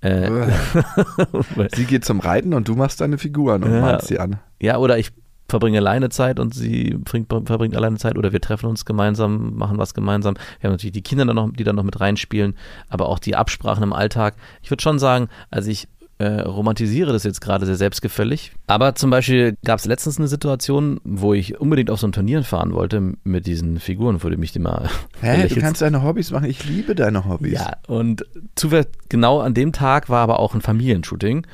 [0.00, 0.30] Äh,
[1.74, 3.80] Sie geht zum Reiten und du machst deine Figuren und Ja.
[3.80, 4.38] malst sie an.
[4.60, 5.10] ja, oder ich
[5.48, 9.76] verbringe alleine Zeit und sie verbringt, verbringt alleine Zeit oder wir treffen uns gemeinsam, machen
[9.76, 10.34] was gemeinsam.
[10.60, 12.54] Wir haben natürlich die Kinder dann noch, die dann noch mit reinspielen,
[12.88, 14.34] aber auch die Absprachen im Alltag.
[14.62, 18.52] Ich würde schon sagen, also ich äh, romantisiere das jetzt gerade sehr selbstgefällig.
[18.66, 22.42] Aber zum Beispiel gab es letztens eine Situation, wo ich unbedingt auf so ein Turnier
[22.44, 24.88] fahren wollte mit diesen Figuren, wo du mich immer
[25.20, 26.48] Hä, du kannst deine Hobbys machen.
[26.48, 27.54] Ich liebe deine Hobbys.
[27.54, 31.46] Ja, und zufällig genau an dem Tag war aber auch ein Familienshooting.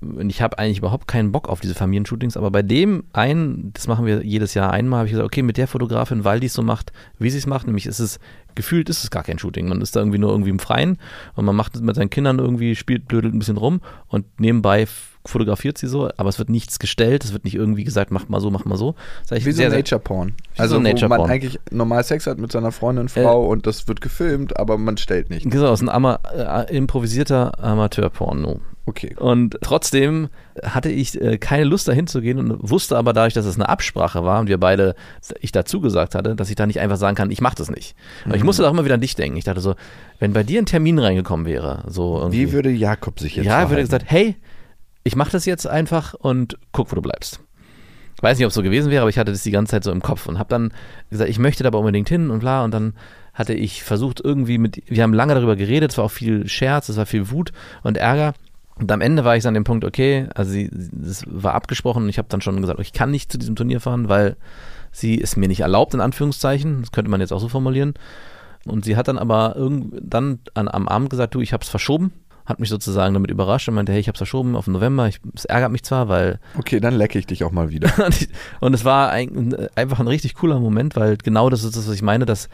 [0.00, 3.86] Und ich habe eigentlich überhaupt keinen Bock auf diese Familienshootings, aber bei dem einen, das
[3.86, 6.54] machen wir jedes Jahr einmal, habe ich gesagt, okay, mit der Fotografin, weil die es
[6.54, 8.18] so macht, wie sie es macht, nämlich ist es,
[8.58, 9.68] gefühlt ist es gar kein Shooting.
[9.68, 10.98] Man ist da irgendwie nur irgendwie im Freien
[11.36, 14.86] und man macht es mit seinen Kindern irgendwie, spielt, blödelt ein bisschen rum und nebenbei
[15.24, 18.40] fotografiert sie so, aber es wird nichts gestellt, es wird nicht irgendwie gesagt, macht mal
[18.40, 18.96] so, mach mal so.
[19.28, 20.34] Das Wie so Nature Porn.
[20.56, 21.30] so Also wo Nature man Porn.
[21.30, 24.96] Äh, eigentlich normal Sex hat mit seiner Freundin, Frau und das wird gefilmt, aber man
[24.96, 25.48] stellt nicht.
[25.48, 28.60] Genau, es ist ein Ama äh, improvisierter Amateurporno.
[28.88, 29.14] Okay.
[29.16, 30.28] Und trotzdem
[30.62, 33.68] hatte ich äh, keine Lust dahin zu gehen und wusste aber dadurch, dass es eine
[33.68, 34.94] Absprache war und wir beide,
[35.40, 37.94] ich dazu gesagt hatte, dass ich da nicht einfach sagen kann, ich mache das nicht.
[38.24, 39.36] Aber ich musste da auch immer wieder an dich denken.
[39.36, 39.74] Ich dachte so,
[40.20, 42.48] wenn bei dir ein Termin reingekommen wäre, so irgendwie.
[42.48, 43.84] Wie würde Jakob sich jetzt ja, würde verhalten?
[43.88, 44.36] gesagt, hey,
[45.04, 47.40] ich mache das jetzt einfach und guck, wo du bleibst.
[48.22, 49.92] Weiß nicht, ob es so gewesen wäre, aber ich hatte das die ganze Zeit so
[49.92, 50.72] im Kopf und habe dann
[51.10, 52.64] gesagt, ich möchte da aber unbedingt hin und bla.
[52.64, 52.94] Und dann
[53.34, 56.88] hatte ich versucht irgendwie mit, wir haben lange darüber geredet, es war auch viel Scherz,
[56.88, 58.32] es war viel Wut und Ärger.
[58.78, 60.70] Und am Ende war ich so an dem Punkt, okay, also sie,
[61.02, 63.80] es war abgesprochen und ich habe dann schon gesagt, ich kann nicht zu diesem Turnier
[63.80, 64.36] fahren, weil
[64.92, 66.82] sie es mir nicht erlaubt, in Anführungszeichen.
[66.82, 67.94] Das könnte man jetzt auch so formulieren.
[68.66, 71.68] Und sie hat dann aber irgend, dann an, am Abend gesagt, du, ich habe es
[71.68, 72.12] verschoben.
[72.46, 75.10] Hat mich sozusagen damit überrascht und meinte, hey, ich habe es verschoben auf November.
[75.34, 77.90] Es ärgert mich zwar, weil Okay, dann lecke ich dich auch mal wieder.
[78.60, 81.94] und es war ein, einfach ein richtig cooler Moment, weil genau das ist das, was
[81.94, 82.48] ich meine, dass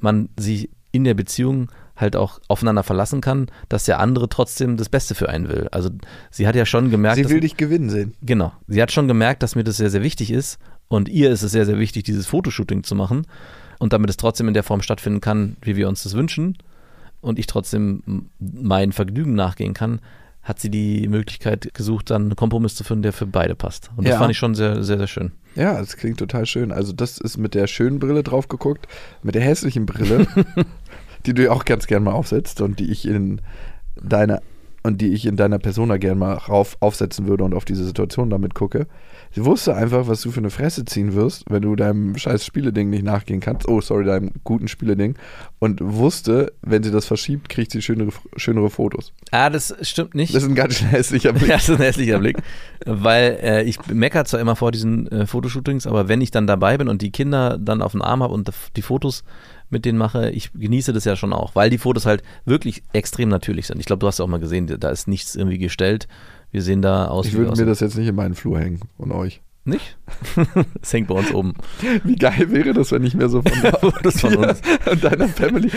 [0.00, 4.88] man sich in der Beziehung halt auch aufeinander verlassen kann, dass der andere trotzdem das
[4.88, 5.68] Beste für einen will.
[5.72, 5.90] Also
[6.30, 8.14] sie hat ja schon gemerkt, Sie dass, will dich gewinnen sehen.
[8.22, 10.58] genau, sie hat schon gemerkt, dass mir das sehr, sehr wichtig ist
[10.88, 13.26] und ihr ist es sehr, sehr wichtig, dieses Fotoshooting zu machen
[13.78, 16.56] und damit es trotzdem in der Form stattfinden kann, wie wir uns das wünschen
[17.20, 20.00] und ich trotzdem mein Vergnügen nachgehen kann,
[20.44, 23.90] hat sie die Möglichkeit gesucht, dann einen Kompromiss zu finden, der für beide passt.
[23.96, 24.18] Und das Ja.
[24.18, 25.32] fand ich schon sehr, sehr, sehr schön.
[25.56, 26.72] Ja, das klingt total schön.
[26.72, 28.86] Also das ist mit der schönen Brille drauf geguckt,
[29.22, 30.26] mit der hässlichen Brille,
[31.28, 33.42] die du ja auch ganz gern mal aufsetzt und die ich in
[34.02, 34.40] deiner
[34.82, 38.30] und die ich in deiner Persona gern mal rauf, aufsetzen würde und auf diese Situation
[38.30, 38.86] damit gucke.
[39.34, 42.88] Sie wusste einfach, was du für eine Fresse ziehen wirst, wenn du deinem scheiß Spieleding
[42.88, 43.68] nicht nachgehen kannst.
[43.68, 45.16] Oh, sorry, deinem guten Spieleding.
[45.58, 49.12] Und wusste, wenn sie das verschiebt, kriegt sie schönere, schönere Fotos.
[49.30, 50.34] Ah, das stimmt nicht.
[50.34, 51.48] Das ist ein ganz schön hässlicher Blick.
[51.48, 52.38] ja, das ist ein hässlicher Blick.
[52.86, 56.78] Weil äh, ich meckere zwar immer vor diesen äh, Fotoshootings, aber wenn ich dann dabei
[56.78, 59.24] bin und die Kinder dann auf dem Arm habe und die Fotos
[59.70, 63.28] mit denen mache, ich genieße das ja schon auch, weil die Fotos halt wirklich extrem
[63.28, 63.78] natürlich sind.
[63.78, 66.08] Ich glaube, du hast ja auch mal gesehen, da ist nichts irgendwie gestellt.
[66.50, 69.12] Wir sehen da aus Ich würde mir das jetzt nicht in meinen Flur hängen und
[69.12, 69.42] euch.
[69.68, 69.98] Nicht?
[70.82, 71.52] Es hängt bei uns oben.
[72.04, 74.60] Wie geil wäre das, wenn ich mir so von, Fotos von dir uns.
[74.90, 75.70] und deiner Family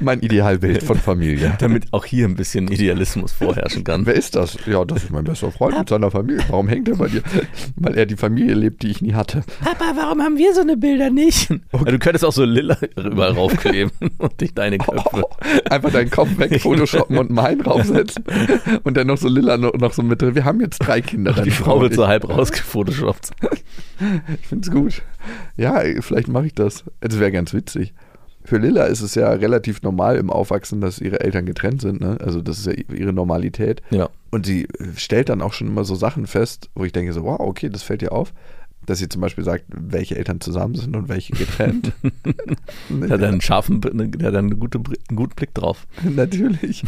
[0.00, 1.56] mein Idealbild von Familie.
[1.60, 4.04] Damit auch hier ein bisschen Idealismus vorherrschen kann.
[4.06, 4.56] Wer ist das?
[4.66, 6.44] Ja, das ist mein bester Freund mit seiner Familie.
[6.48, 7.22] Warum hängt er bei dir?
[7.76, 9.42] Weil er die Familie lebt, die ich nie hatte.
[9.62, 11.48] Papa, warum haben wir so eine Bilder nicht?
[11.72, 15.24] Ja, du könntest auch so lila überall raufkleben und dich deine Köpfe.
[15.68, 18.24] Einfach deinen Kopf weg, photoshoppen und meinen draufsetzen.
[18.82, 20.34] Und dann noch so lila noch, noch so mit drin.
[20.34, 21.32] Wir haben jetzt drei Kinder.
[21.44, 22.95] Die Frau wird so halb rausgefotoshoppt.
[24.40, 25.02] Ich finde es gut.
[25.56, 26.84] Ja, vielleicht mache ich das.
[27.00, 27.94] Es wäre ganz witzig.
[28.44, 32.00] für Lilla ist es ja relativ normal im Aufwachsen, dass ihre Eltern getrennt sind.
[32.00, 32.18] Ne?
[32.20, 33.80] Also das ist ja ihre Normalität.
[33.90, 34.08] Ja.
[34.30, 37.40] Und sie stellt dann auch schon immer so Sachen fest, wo ich denke so, wow,
[37.40, 38.34] okay, das fällt ihr auf.
[38.84, 41.92] Dass sie zum Beispiel sagt, welche Eltern zusammen sind und welche getrennt.
[42.90, 45.86] Der hat einen scharfen, der hat einen, gute, einen guten Blick drauf.
[46.04, 46.84] Natürlich.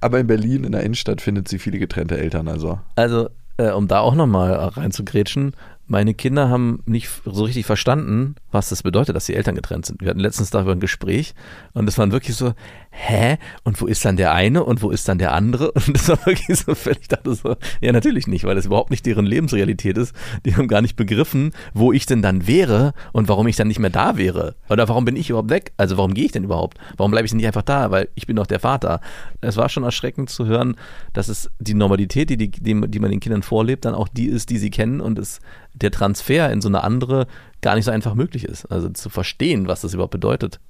[0.00, 2.46] Aber in Berlin, in der Innenstadt, findet sie viele getrennte Eltern.
[2.46, 5.54] Also Also, äh, um da auch nochmal reinzugrätschen,
[5.86, 10.00] meine Kinder haben nicht so richtig verstanden, was das bedeutet, dass die Eltern getrennt sind.
[10.00, 11.34] Wir hatten letztens darüber ein Gespräch
[11.74, 12.54] und es waren wirklich so,
[12.94, 13.38] hä?
[13.64, 15.72] Und wo ist dann der eine und wo ist dann der andere?
[15.72, 19.04] Und das war wirklich so völlig, dachte so, ja natürlich nicht, weil das überhaupt nicht
[19.04, 20.14] deren Lebensrealität ist.
[20.46, 23.80] Die haben gar nicht begriffen, wo ich denn dann wäre und warum ich dann nicht
[23.80, 24.54] mehr da wäre.
[24.70, 25.72] Oder warum bin ich überhaupt weg?
[25.76, 26.78] Also warum gehe ich denn überhaupt?
[26.96, 27.90] Warum bleibe ich denn nicht einfach da?
[27.90, 29.00] Weil ich bin doch der Vater.
[29.40, 30.76] Es war schon erschreckend zu hören,
[31.12, 34.50] dass es die Normalität, die, die, die man den Kindern vorlebt, dann auch die ist,
[34.50, 35.40] die sie kennen und es
[35.74, 37.26] der Transfer in so eine andere
[37.60, 38.66] gar nicht so einfach möglich ist.
[38.66, 40.60] Also zu verstehen, was das überhaupt bedeutet,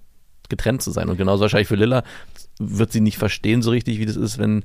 [0.49, 1.09] getrennt zu sein.
[1.09, 2.03] Und genauso wahrscheinlich für Lilla
[2.59, 4.65] wird sie nicht verstehen so richtig, wie das ist, wenn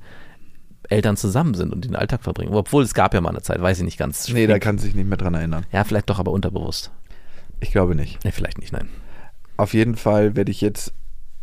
[0.88, 2.54] Eltern zusammen sind und den Alltag verbringen.
[2.54, 4.30] Obwohl es gab ja mal eine Zeit, weiß ich nicht ganz.
[4.30, 5.66] nee, da kann sie sich nicht mehr dran erinnern.
[5.72, 6.92] Ja, vielleicht doch, aber unterbewusst.
[7.60, 8.24] Ich glaube nicht.
[8.24, 8.90] Nee, vielleicht nicht, nein.
[9.58, 10.94] Auf jeden Fall werde ich jetzt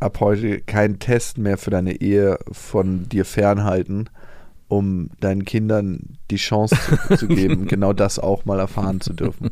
[0.01, 4.09] ab heute keinen Test mehr für deine Ehe von dir fernhalten,
[4.68, 6.77] um deinen Kindern die Chance
[7.09, 9.51] zu, zu geben, genau das auch mal erfahren zu dürfen.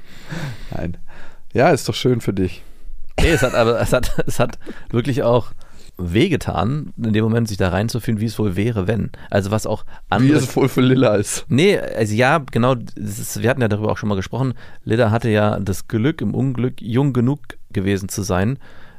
[0.70, 0.96] Nein.
[1.52, 2.62] Ja, ist doch schön für dich.
[3.20, 4.58] Nee, es hat aber es hat, es hat
[4.90, 5.52] wirklich auch
[5.96, 9.10] wehgetan, in dem Moment sich da reinzufühlen, wie es wohl wäre, wenn.
[9.30, 10.40] Also was auch andere.
[10.40, 11.44] Wie es wohl für Lilla ist.
[11.48, 14.54] Nee, also ja, genau, ist, wir hatten ja darüber auch schon mal gesprochen.
[14.84, 17.40] Lilla hatte ja das Glück, im Unglück jung genug
[17.72, 18.58] gewesen zu sein,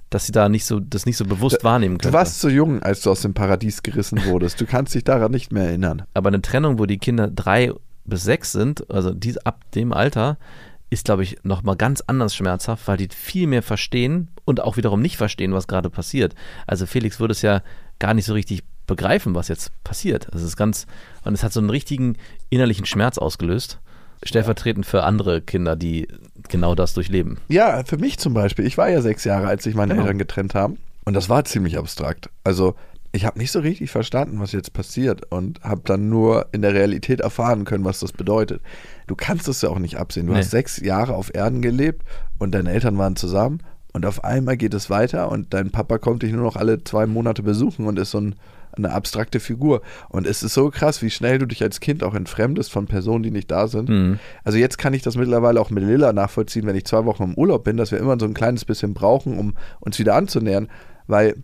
[0.10, 2.18] dass sie da nicht so, das nicht so bewusst wahrnehmen Du könnte.
[2.18, 4.62] warst so jung, als du aus dem Paradies gerissen wurdest.
[4.62, 6.04] Du kannst dich daran nicht mehr erinnern.
[6.14, 7.74] Aber eine Trennung, wo die Kinder drei
[8.06, 10.38] bis sechs sind, also dies, ab dem Alter,
[10.96, 15.02] ist, glaube ich, nochmal ganz anders schmerzhaft, weil die viel mehr verstehen und auch wiederum
[15.02, 16.34] nicht verstehen, was gerade passiert.
[16.68, 17.62] Also Felix würde es ja
[18.00, 20.28] gar nicht so richtig begreifen, was jetzt passiert.
[20.34, 20.86] Es ist ganz,
[21.24, 22.18] und es hat so einen richtigen
[22.50, 23.80] innerlichen Schmerz ausgelöst.
[24.24, 26.08] Stellvertretend für andere Kinder, die
[26.50, 27.38] genau das durchleben.
[27.48, 28.66] Ja, für mich zum Beispiel.
[28.66, 30.04] Ich war ja sechs Jahre, als sich meine Genau.
[30.06, 30.78] Eltern getrennt haben.
[31.04, 32.30] Und das war ziemlich abstrakt.
[32.44, 32.76] Also
[33.16, 36.74] ich habe nicht so richtig verstanden, was jetzt passiert und habe dann nur in der
[36.74, 38.62] Realität erfahren können, was das bedeutet.
[39.08, 40.28] Du kannst es ja auch nicht absehen.
[40.28, 40.40] Du Nee.
[40.40, 42.04] hast sechs Jahre auf Erden gelebt
[42.38, 43.60] und deine Eltern waren zusammen
[43.94, 47.06] und auf einmal geht es weiter und dein Papa kommt dich nur noch alle zwei
[47.06, 48.36] Monate besuchen und ist so ein,
[48.74, 49.82] eine abstrakte Figur.
[50.10, 53.24] Und es ist so krass, wie schnell du dich als Kind auch entfremdest von Personen,
[53.24, 53.88] die nicht da sind.
[53.88, 54.20] Mhm.
[54.44, 57.34] Also jetzt kann ich das mittlerweile auch mit Lilla nachvollziehen, wenn ich zwei Wochen im
[57.36, 60.68] Urlaub bin, dass wir immer so ein kleines bisschen brauchen, um uns wieder anzunähern,
[61.08, 61.36] weil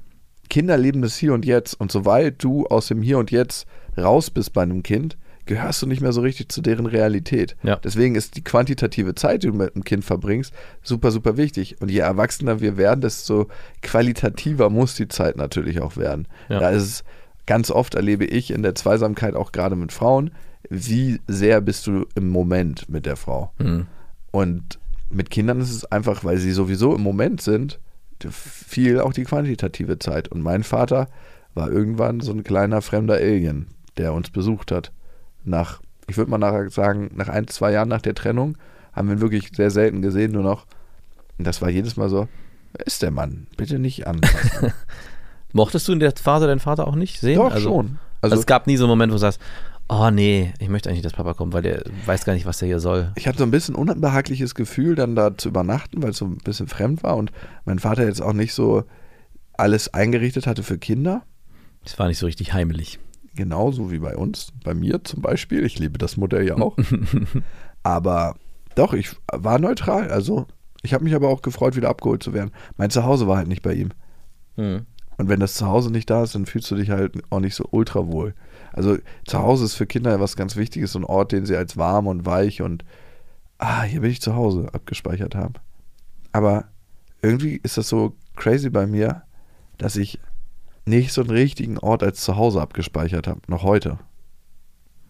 [0.52, 3.66] Kinder leben das Hier und Jetzt und sobald du aus dem Hier und Jetzt
[3.98, 7.56] raus bist bei einem Kind, gehörst du nicht mehr so richtig zu deren Realität.
[7.64, 7.78] Ja.
[7.78, 11.78] Deswegen ist die quantitative Zeit, die du mit einem Kind verbringst, super, super wichtig.
[11.80, 13.48] Und je erwachsener wir werden, desto
[13.82, 16.28] qualitativer muss die Zeit natürlich auch werden.
[16.50, 16.60] Ja.
[16.60, 17.04] Da ist es
[17.46, 20.32] ganz oft erlebe ich in der Zweisamkeit auch gerade mit Frauen,
[20.70, 23.54] wie sehr bist du im Moment mit der Frau.
[23.58, 23.88] Mhm.
[24.32, 27.80] Und mit Kindern ist es einfach, weil sie sowieso im Moment sind,
[28.30, 30.28] viel auch die quantitative Zeit.
[30.28, 31.08] Und mein Vater
[31.54, 34.92] war irgendwann so ein kleiner fremder Alien, der uns besucht hat.
[35.44, 38.58] Nach, ich würde mal nachher sagen, nach ein, zwei Jahren nach der Trennung
[38.94, 40.66] haben wir ihn wirklich sehr selten gesehen, nur noch.
[41.38, 42.28] Und das war jedes Mal so,
[42.74, 43.48] wer ist der Mann?
[43.58, 44.74] Bitte nicht anfassen.
[45.54, 47.38] Mochtest du in der Phase deinen Vater auch nicht sehen?
[47.38, 47.86] Doch, also, schon.
[48.22, 49.42] Also, Also, es gab nie so einen Moment, wo du sagst,
[49.92, 52.68] oh nee, ich möchte eigentlich, dass Papa kommt, weil der weiß gar nicht, was der
[52.68, 53.12] hier soll.
[53.16, 56.38] ich hatte so ein bisschen unbehagliches Gefühl, dann da zu übernachten, weil es so ein
[56.38, 57.32] bisschen fremd war und
[57.66, 58.86] mein Vater jetzt auch nicht so
[59.54, 61.24] alles eingerichtet hatte für Kinder.
[61.84, 63.00] Es war nicht so richtig heimelig.
[63.36, 65.66] Genauso wie bei uns, bei mir zum Beispiel.
[65.66, 66.78] Ich liebe das Modell ja auch.
[67.84, 68.36] aber
[68.76, 70.10] doch, ich war neutral.
[70.10, 70.48] Also
[70.84, 72.52] ich habe mich aber auch gefreut, wieder abgeholt zu werden.
[72.78, 73.90] Mein Zuhause war halt nicht bei ihm.
[74.56, 74.86] Mhm.
[75.18, 77.66] Und wenn das Zuhause nicht da ist, dann fühlst du dich halt auch nicht so
[77.72, 78.34] ultra wohl.
[78.74, 82.08] Also Zuhause ist für Kinder was ganz Wichtiges, so ein Ort, den sie als warm
[82.08, 82.86] und weich und
[83.58, 85.56] ah, hier bin ich zu Hause abgespeichert haben.
[86.32, 86.66] Aber
[87.22, 89.24] irgendwie ist das so crazy bei mir,
[89.78, 90.20] dass ich
[90.86, 94.00] nicht so einen richtigen Ort als Zuhause abgespeichert habe, noch heute.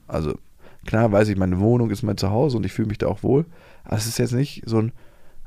[0.07, 0.37] Also
[0.85, 3.45] klar weiß ich, meine Wohnung ist mein Zuhause und ich fühle mich da auch wohl,
[3.83, 4.91] aber es ist jetzt nicht so ein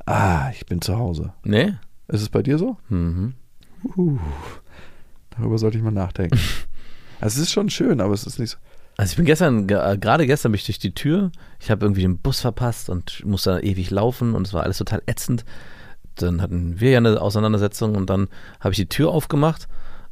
[0.07, 1.33] ah, ich bin zu Hause.
[1.45, 1.75] Nee?
[2.09, 2.77] Ist es bei dir so?
[2.89, 3.35] Mhm.
[3.97, 4.19] Uh,
[5.31, 6.39] darüber sollte ich mal nachdenken.
[7.25, 8.59] Also es ist schon schön, aber es ist nicht so.
[8.99, 11.85] Also ich bin gestern, ge- äh, gerade gestern bin ich durch die Tür, ich habe
[11.87, 15.45] irgendwie den Bus verpasst und musste dann ewig laufen und es war alles total ätzend.
[16.17, 18.29] Dann hatten wir ja eine Auseinandersetzung und dann
[18.61, 19.69] habe ich die Tür aufgemacht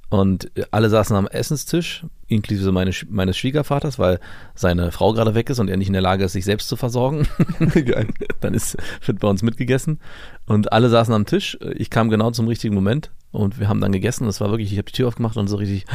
[0.09, 4.19] und alle saßen am Essenstisch, inklusive meine, meines Schwiegervaters, weil
[4.55, 6.77] seine Frau gerade weg ist und er nicht in der Lage ist, sich selbst zu
[6.77, 7.29] versorgen.
[8.41, 8.77] Dann ist,
[9.07, 10.01] wird bei uns mitgegessen
[10.47, 11.57] und alle saßen am Tisch.
[11.77, 14.25] Ich kam genau zum richtigen Moment und wir haben dann gegessen.
[14.27, 15.87] Das war wirklich, ich habe die Tür aufgemacht und so richtig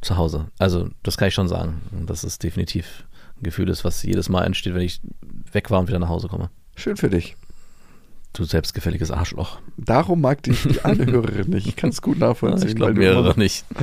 [0.00, 0.46] zu Hause.
[0.58, 1.82] Also das kann ich schon sagen.
[2.06, 3.04] Das ist definitiv
[3.38, 5.00] ein Gefühl ist, was jedes Mal entsteht, wenn ich
[5.52, 6.50] weg war und wieder nach Hause komme.
[6.76, 7.36] Schön für dich.
[8.32, 9.60] Du selbstgefälliges Arschloch.
[9.76, 11.66] Darum mag dich die eine Hörerin nicht.
[11.66, 12.68] Ich kann es gut nachvollziehen.
[12.68, 13.64] Ich glaube mehrere nicht.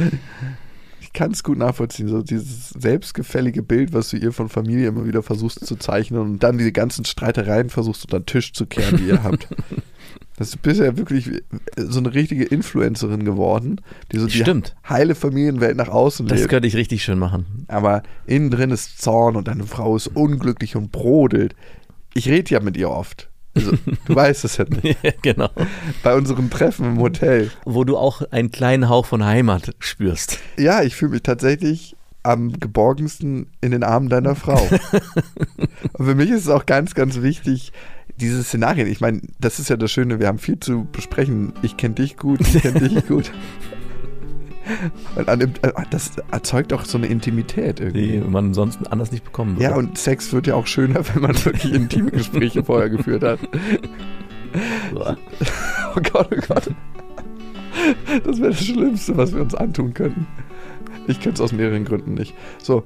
[1.03, 2.07] Ich kann es gut nachvollziehen.
[2.07, 6.39] So dieses selbstgefällige Bild, was du ihr von Familie immer wieder versuchst zu zeichnen und
[6.39, 9.49] dann diese ganzen Streitereien versuchst unter den Tisch zu kehren, die ihr habt.
[10.41, 11.29] Das ist bisher wirklich
[11.77, 13.79] so eine richtige Influencerin geworden,
[14.11, 14.75] die so die Stimmt.
[14.89, 16.49] heile Familienwelt nach außen Das lebt.
[16.49, 17.65] könnte ich richtig schön machen.
[17.67, 21.55] Aber innen drin ist Zorn und deine Frau ist unglücklich und brodelt.
[22.15, 23.29] Ich rede ja mit ihr oft.
[23.53, 23.73] Also,
[24.05, 24.97] du weißt es ja nicht.
[25.21, 25.49] genau.
[26.01, 27.51] Bei unseren Treffen im Hotel.
[27.63, 30.39] Wo du auch einen kleinen Hauch von Heimat spürst.
[30.57, 34.59] Ja, ich fühle mich tatsächlich am geborgensten in den Armen deiner Frau.
[35.93, 37.71] und für mich ist es auch ganz, ganz wichtig,
[38.19, 38.87] diese Szenarien.
[38.87, 41.53] Ich meine, das ist ja das Schöne, wir haben viel zu besprechen.
[41.61, 43.31] Ich kenne dich gut, ich kenne dich gut.
[45.15, 45.47] Und äh,
[45.89, 48.11] das erzeugt auch so eine Intimität irgendwie.
[48.13, 49.63] Die man ansonsten anders nicht bekommen würde.
[49.63, 53.39] Ja, und Sex wird ja auch schöner, wenn man wirklich intime Gespräche vorher geführt hat.
[54.93, 56.71] Oh Gott, oh Gott.
[58.25, 60.27] Das wäre das Schlimmste, was wir uns antun könnten.
[61.07, 62.35] Ich könnte es aus mehreren Gründen nicht.
[62.61, 62.83] So,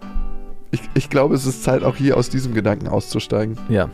[0.71, 3.57] ich, ich glaube, es ist Zeit, auch hier aus diesem Gedanken auszusteigen.
[3.69, 3.89] Ja.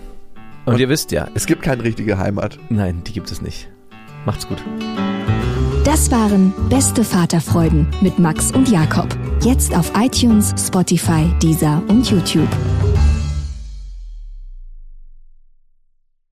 [0.65, 2.57] Und, Und- ihr wisst ja, Es gibt keine richtige Heimat.
[2.69, 3.69] nein, die gibt es nicht.
[4.25, 4.57] Macht's gut.
[5.83, 9.07] Das waren Beste Vaterfreuden mit Max und Jakob.
[9.41, 12.47] Jetzt auf iTunes, Spotify, Deezer und YouTube.